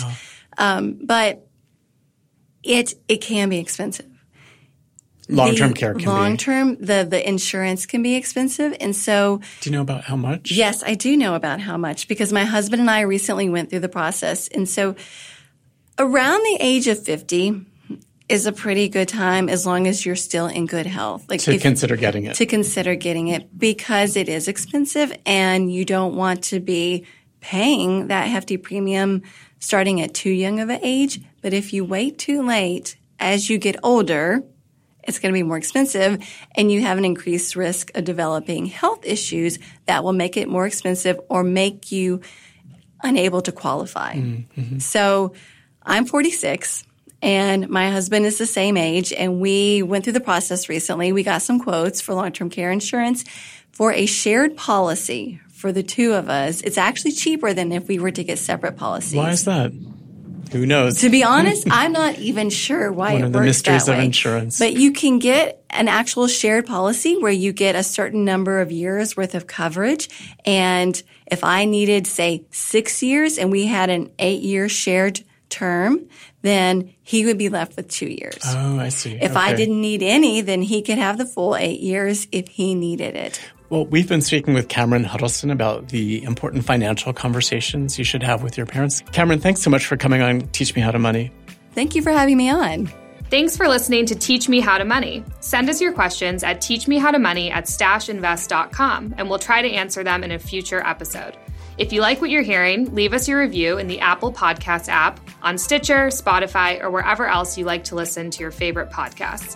Um, 0.57 0.99
but 1.03 1.47
it, 2.63 2.93
it 3.07 3.17
can 3.21 3.49
be 3.49 3.57
expensive. 3.57 4.05
Long 5.29 5.55
term 5.55 5.73
care 5.73 5.93
can 5.93 5.99
be. 6.01 6.05
long 6.07 6.37
term 6.37 6.75
the 6.79 7.05
the 7.09 7.21
insurance 7.27 7.85
can 7.85 8.01
be 8.01 8.15
expensive 8.15 8.75
and 8.81 8.95
so 8.95 9.39
Do 9.61 9.69
you 9.69 9.75
know 9.75 9.81
about 9.81 10.03
how 10.05 10.15
much? 10.15 10.51
yes 10.51 10.83
i 10.83 10.95
do 10.95 11.15
know 11.15 11.35
about 11.35 11.59
how 11.59 11.77
much 11.77 12.07
because 12.07 12.33
my 12.33 12.45
husband 12.45 12.79
and 12.81 12.89
i 12.89 13.01
recently 13.01 13.47
went 13.49 13.69
through 13.69 13.81
the 13.81 13.89
process 13.89 14.47
and 14.47 14.67
so 14.67 14.95
around 15.97 16.39
the 16.43 16.57
age 16.59 16.87
of 16.87 17.03
50 17.03 17.65
is 18.27 18.45
a 18.45 18.51
pretty 18.51 18.89
good 18.89 19.07
time 19.07 19.49
as 19.49 19.65
long 19.65 19.87
as 19.87 20.05
you're 20.05 20.15
still 20.15 20.45
in 20.47 20.65
good 20.65 20.85
health 20.85 21.25
like 21.29 21.41
To 21.41 21.53
if- 21.53 21.61
consider 21.61 21.95
getting 21.95 22.25
it. 22.25 22.35
to 22.35 22.45
consider 22.45 22.95
getting 22.95 23.27
it 23.29 23.57
because 23.57 24.15
it 24.15 24.29
is 24.29 24.47
expensive 24.47 25.11
and 25.25 25.71
you 25.71 25.83
don't 25.85 26.15
want 26.15 26.43
to 26.45 26.59
be 26.59 27.05
paying 27.41 28.07
that 28.07 28.27
hefty 28.27 28.57
premium 28.57 29.21
starting 29.59 29.99
at 30.01 30.13
too 30.13 30.29
young 30.29 30.59
of 30.59 30.69
an 30.69 30.79
age. 30.83 31.19
But 31.41 31.53
if 31.53 31.73
you 31.73 31.83
wait 31.85 32.17
too 32.17 32.41
late, 32.43 32.97
as 33.19 33.49
you 33.49 33.57
get 33.57 33.77
older, 33.83 34.43
it's 35.09 35.19
going 35.19 35.33
to 35.33 35.37
be 35.37 35.43
more 35.43 35.57
expensive 35.57 36.23
and 36.55 36.71
you 36.71 36.81
have 36.81 36.97
an 36.97 37.03
increased 37.03 37.55
risk 37.55 37.91
of 37.97 38.05
developing 38.05 38.65
health 38.65 39.05
issues 39.05 39.59
that 39.85 40.03
will 40.03 40.13
make 40.13 40.37
it 40.37 40.47
more 40.47 40.65
expensive 40.65 41.19
or 41.27 41.43
make 41.43 41.91
you 41.91 42.21
unable 43.03 43.41
to 43.41 43.51
qualify. 43.51 44.15
Mm-hmm. 44.15 44.79
So 44.79 45.33
I'm 45.83 46.05
46 46.05 46.85
and 47.21 47.67
my 47.69 47.89
husband 47.91 48.25
is 48.25 48.37
the 48.37 48.45
same 48.45 48.77
age 48.77 49.11
and 49.11 49.41
we 49.41 49.83
went 49.83 50.05
through 50.05 50.13
the 50.13 50.19
process 50.21 50.69
recently. 50.69 51.11
We 51.11 51.23
got 51.23 51.41
some 51.41 51.59
quotes 51.59 51.99
for 51.99 52.13
long-term 52.13 52.49
care 52.49 52.71
insurance 52.71 53.25
for 53.71 53.91
a 53.91 54.05
shared 54.05 54.55
policy 54.55 55.41
for 55.49 55.71
the 55.71 55.83
two 55.83 56.13
of 56.13 56.29
us. 56.29 56.61
It's 56.61 56.77
actually 56.77 57.11
cheaper 57.11 57.53
than 57.53 57.71
if 57.71 57.87
we 57.87 57.99
were 57.99 58.11
to 58.11 58.23
get 58.23 58.39
separate 58.39 58.77
policies. 58.77 59.15
Why 59.15 59.31
is 59.31 59.45
that? 59.45 59.71
Who 60.51 60.65
knows? 60.65 61.01
To 61.01 61.09
be 61.09 61.23
honest, 61.23 61.67
I'm 61.69 61.91
not 61.91 62.17
even 62.17 62.49
sure 62.49 62.91
why 62.91 63.13
One 63.13 63.21
it 63.21 63.25
of 63.25 63.33
the 63.33 63.37
works 63.39 63.45
mysteries 63.47 63.85
that 63.85 63.91
of 63.93 63.97
way. 63.99 64.05
insurance. 64.05 64.57
But 64.59 64.73
you 64.73 64.91
can 64.91 65.19
get 65.19 65.63
an 65.69 65.87
actual 65.87 66.27
shared 66.27 66.65
policy 66.65 67.17
where 67.17 67.31
you 67.31 67.53
get 67.53 67.75
a 67.75 67.83
certain 67.83 68.25
number 68.25 68.59
of 68.61 68.71
years 68.71 69.15
worth 69.15 69.35
of 69.35 69.45
coverage. 69.47 70.09
And 70.45 71.01
if 71.27 71.43
I 71.43 71.65
needed, 71.65 72.07
say, 72.07 72.45
six 72.51 73.03
years 73.03 73.37
and 73.37 73.51
we 73.51 73.65
had 73.67 73.89
an 73.89 74.11
eight 74.17 74.41
year 74.41 74.67
shared 74.69 75.21
term, 75.49 76.07
then 76.41 76.93
he 77.03 77.25
would 77.25 77.37
be 77.37 77.49
left 77.49 77.75
with 77.75 77.89
two 77.89 78.07
years. 78.07 78.39
oh, 78.45 78.79
I 78.79 78.89
see. 78.89 79.13
if 79.21 79.35
I 79.35 79.53
didn't 79.53 79.81
need 79.81 80.01
any, 80.01 80.41
then 80.41 80.61
he 80.61 80.81
could 80.81 80.97
have 80.97 81.17
the 81.17 81.25
full 81.25 81.55
eight 81.55 81.79
years 81.79 82.27
if 82.31 82.47
he 82.47 82.75
needed 82.75 83.15
it. 83.15 83.39
Well, 83.69 83.85
we've 83.85 84.09
been 84.09 84.21
speaking 84.21 84.55
with 84.55 84.67
Cameron 84.67 85.03
Huddleston 85.03 85.51
about 85.51 85.89
the 85.89 86.23
important 86.23 86.65
financial 86.65 87.13
conversations 87.13 87.99
you 87.99 88.03
should 88.03 88.23
have 88.23 88.41
with 88.41 88.57
your 88.57 88.65
parents. 88.65 89.01
Cameron, 89.11 89.39
thanks 89.39 89.61
so 89.61 89.69
much 89.69 89.85
for 89.85 89.95
coming 89.95 90.23
on 90.23 90.41
Teach 90.47 90.75
Me 90.75 90.81
How 90.81 90.89
to 90.89 90.97
Money. 90.97 91.31
Thank 91.73 91.93
you 91.93 92.01
for 92.01 92.09
having 92.09 92.35
me 92.35 92.49
on. 92.49 92.91
Thanks 93.29 93.55
for 93.55 93.67
listening 93.67 94.07
to 94.07 94.15
Teach 94.15 94.49
Me 94.49 94.59
How 94.59 94.79
to 94.79 94.85
Money. 94.85 95.23
Send 95.39 95.69
us 95.69 95.79
your 95.79 95.93
questions 95.93 96.43
at 96.43 96.61
teachmehowtomoney 96.61 97.51
at 97.51 97.65
stashinvest.com 97.65 99.13
and 99.17 99.29
we'll 99.29 99.37
try 99.37 99.61
to 99.61 99.69
answer 99.69 100.03
them 100.03 100.23
in 100.23 100.31
a 100.31 100.39
future 100.39 100.83
episode. 100.83 101.37
If 101.77 101.93
you 101.93 102.01
like 102.01 102.21
what 102.21 102.31
you're 102.31 102.41
hearing, 102.41 102.93
leave 102.95 103.13
us 103.13 103.27
your 103.27 103.39
review 103.39 103.77
in 103.77 103.85
the 103.85 103.99
Apple 103.99 104.33
Podcast 104.33 104.89
app, 104.89 105.19
on 105.43 105.59
Stitcher, 105.59 106.07
Spotify, 106.07 106.81
or 106.81 106.89
wherever 106.89 107.27
else 107.27 107.55
you 107.55 107.65
like 107.65 107.83
to 107.85 107.95
listen 107.95 108.31
to 108.31 108.41
your 108.41 108.51
favorite 108.51 108.89
podcasts. 108.89 109.55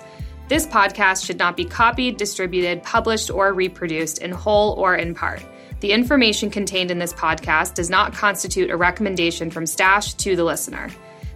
This 0.49 0.67
podcast 0.67 1.25
should 1.25 1.39
not 1.39 1.55
be 1.55 1.65
copied, 1.65 2.17
distributed, 2.17 2.83
published, 2.83 3.31
or 3.31 3.53
reproduced 3.53 4.19
in 4.19 4.31
whole 4.31 4.73
or 4.73 4.95
in 4.95 5.15
part. 5.15 5.43
The 5.79 5.91
information 5.91 6.49
contained 6.49 6.91
in 6.91 6.99
this 6.99 7.13
podcast 7.13 7.75
does 7.75 7.89
not 7.89 8.13
constitute 8.13 8.69
a 8.69 8.77
recommendation 8.77 9.49
from 9.49 9.65
Stash 9.65 10.13
to 10.15 10.35
the 10.35 10.43
listener. 10.43 10.89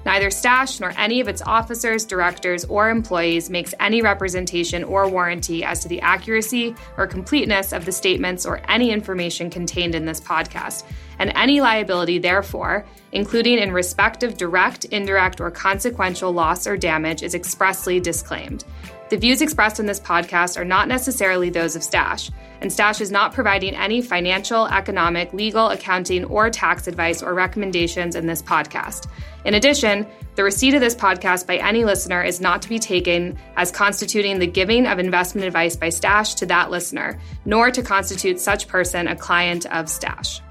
Neither 0.06 0.30
Stash 0.30 0.80
nor 0.80 0.93
any 0.98 1.20
of 1.20 1.28
its 1.28 1.41
officers, 1.41 2.06
directors, 2.06 2.63
or 2.65 2.89
employees 2.89 3.50
makes 3.50 3.74
any 3.80 4.02
representation 4.02 4.86
or 4.86 5.10
warranty 5.10 5.65
as 5.65 5.82
to 5.82 5.89
the 5.89 6.00
accuracy 6.00 6.76
or 6.98 7.08
completeness 7.08 7.74
of 7.74 7.84
the 7.84 7.91
statements 7.91 8.46
or 8.46 8.62
any 8.70 8.91
information 8.91 9.50
contained 9.50 9.96
in 9.96 10.06
this 10.06 10.22
podcast, 10.22 10.84
and 11.20 11.34
any 11.36 11.60
liability, 11.60 12.20
therefore, 12.20 12.86
including 13.12 13.58
in 13.58 13.74
respect 13.74 14.24
of 14.24 14.38
direct, 14.38 14.86
indirect, 14.86 15.41
or 15.41 15.52
consequential 15.52 16.32
loss 16.32 16.67
or 16.67 16.78
damage, 16.78 17.22
is 17.22 17.36
expressly 17.36 18.00
disclaimed. 18.00 18.63
The 19.10 19.17
views 19.17 19.41
expressed 19.41 19.80
in 19.80 19.86
this 19.86 20.02
podcast 20.02 20.58
are 20.58 20.65
not 20.65 20.89
necessarily 20.89 21.50
those 21.50 21.78
of 21.78 21.84
Stash, 21.84 22.30
and 22.60 22.72
Stash 22.72 23.00
is 23.00 23.10
not 23.10 23.34
providing 23.34 23.74
any 23.74 24.02
financial, 24.02 24.67
economic, 24.67 25.32
legal, 25.34 25.70
accounting, 25.70 26.26
or 26.26 26.50
tax 26.50 26.88
advice 26.88 27.24
or 27.24 27.34
recommendations 27.34 28.15
in 28.15 28.28
this 28.28 28.41
podcast. 28.41 29.08
In 29.46 29.54
addition, 29.54 30.06
the 30.36 30.43
receipt 30.43 30.74
of 30.74 30.82
this 30.82 30.93
podcast 30.93 31.48
by 31.48 31.56
any 31.56 31.86
listener 31.86 32.22
is 32.22 32.41
not 32.41 32.62
to 32.63 32.70
be 32.70 32.80
taken 32.80 33.38
as 33.56 33.72
constituting 33.72 34.39
the 34.39 34.48
giving 34.48 34.86
of 34.86 35.00
investment 35.00 35.48
advice 35.48 35.78
by 35.78 35.88
Stash 35.88 36.34
to 36.36 36.46
that 36.48 36.70
listener, 36.70 37.17
nor 37.46 37.72
to 37.72 37.82
constitute 37.82 38.41
such 38.41 38.67
person 38.67 39.08
a 39.08 39.15
client 39.15 39.65
of 39.67 39.89
Stash. 39.89 40.41